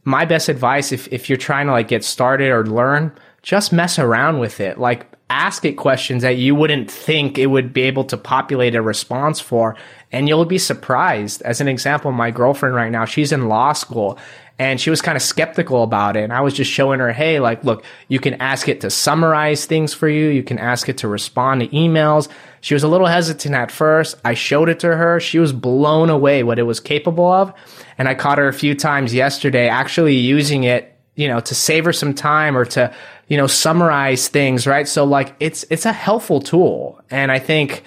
[0.05, 3.11] My best advice if if you're trying to like get started or learn,
[3.43, 4.79] just mess around with it.
[4.79, 8.81] Like ask it questions that you wouldn't think it would be able to populate a
[8.81, 9.75] response for.
[10.11, 11.41] And you'll be surprised.
[11.41, 14.19] As an example, my girlfriend right now, she's in law school
[14.59, 16.23] and she was kind of skeptical about it.
[16.23, 19.65] And I was just showing her, hey, like, look, you can ask it to summarize
[19.65, 20.27] things for you.
[20.29, 22.29] You can ask it to respond to emails.
[22.61, 24.15] She was a little hesitant at first.
[24.23, 25.19] I showed it to her.
[25.19, 27.51] She was blown away what it was capable of.
[27.97, 31.85] And I caught her a few times yesterday actually using it you know, to save
[31.85, 32.93] her some time or to,
[33.33, 34.87] you know, summarize things, right?
[34.87, 37.01] So like it's, it's a helpful tool.
[37.09, 37.81] And I think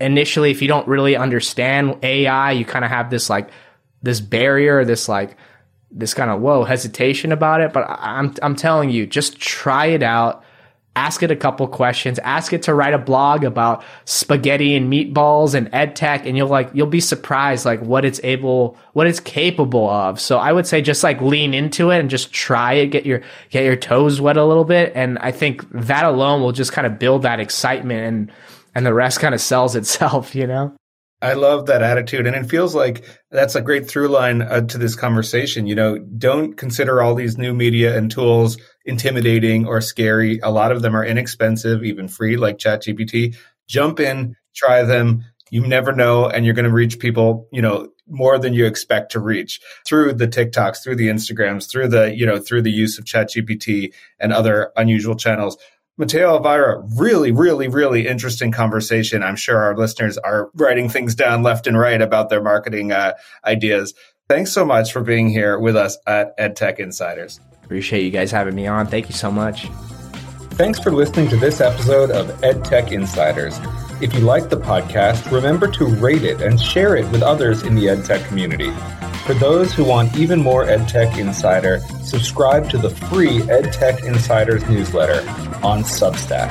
[0.00, 3.50] initially, if you don't really understand AI, you kind of have this like,
[4.00, 5.36] this barrier, this like,
[5.90, 7.74] this kind of whoa hesitation about it.
[7.74, 10.42] But I'm, I'm telling you, just try it out
[10.96, 12.18] ask it a couple questions.
[12.20, 16.48] Ask it to write a blog about spaghetti and meatballs and ed tech and you'll
[16.48, 20.20] like you'll be surprised like what it's able what it's capable of.
[20.20, 22.88] So i would say just like lean into it and just try it.
[22.88, 24.92] Get your get your toes wet a little bit.
[24.94, 28.32] And i think that alone will just kind of build that excitement and
[28.74, 30.74] and the rest kind of sells itself you know?
[31.22, 32.26] I love that attitude.
[32.26, 35.66] And it feels like that's a great through line uh, to this conversation.
[35.66, 40.40] You know, don't consider all these new media and tools intimidating or scary.
[40.42, 43.36] A lot of them are inexpensive, even free, like ChatGPT.
[43.66, 45.24] Jump in, try them.
[45.50, 46.28] You never know.
[46.28, 50.14] And you're going to reach people, you know, more than you expect to reach through
[50.14, 54.32] the TikToks, through the Instagrams, through the, you know, through the use of ChatGPT and
[54.32, 55.56] other unusual channels.
[55.96, 59.22] Mateo Elvira, really, really, really interesting conversation.
[59.22, 63.12] I'm sure our listeners are writing things down left and right about their marketing uh,
[63.44, 63.92] ideas.
[64.28, 67.38] Thanks so much for being here with us at EdTech Insiders.
[67.70, 68.88] Appreciate you guys having me on.
[68.88, 69.68] Thank you so much.
[70.58, 73.60] Thanks for listening to this episode of EdTech Insiders.
[74.02, 77.76] If you like the podcast, remember to rate it and share it with others in
[77.76, 78.72] the EdTech community.
[79.24, 85.20] For those who want even more EdTech Insider, subscribe to the free EdTech Insiders newsletter
[85.62, 86.50] on Substack.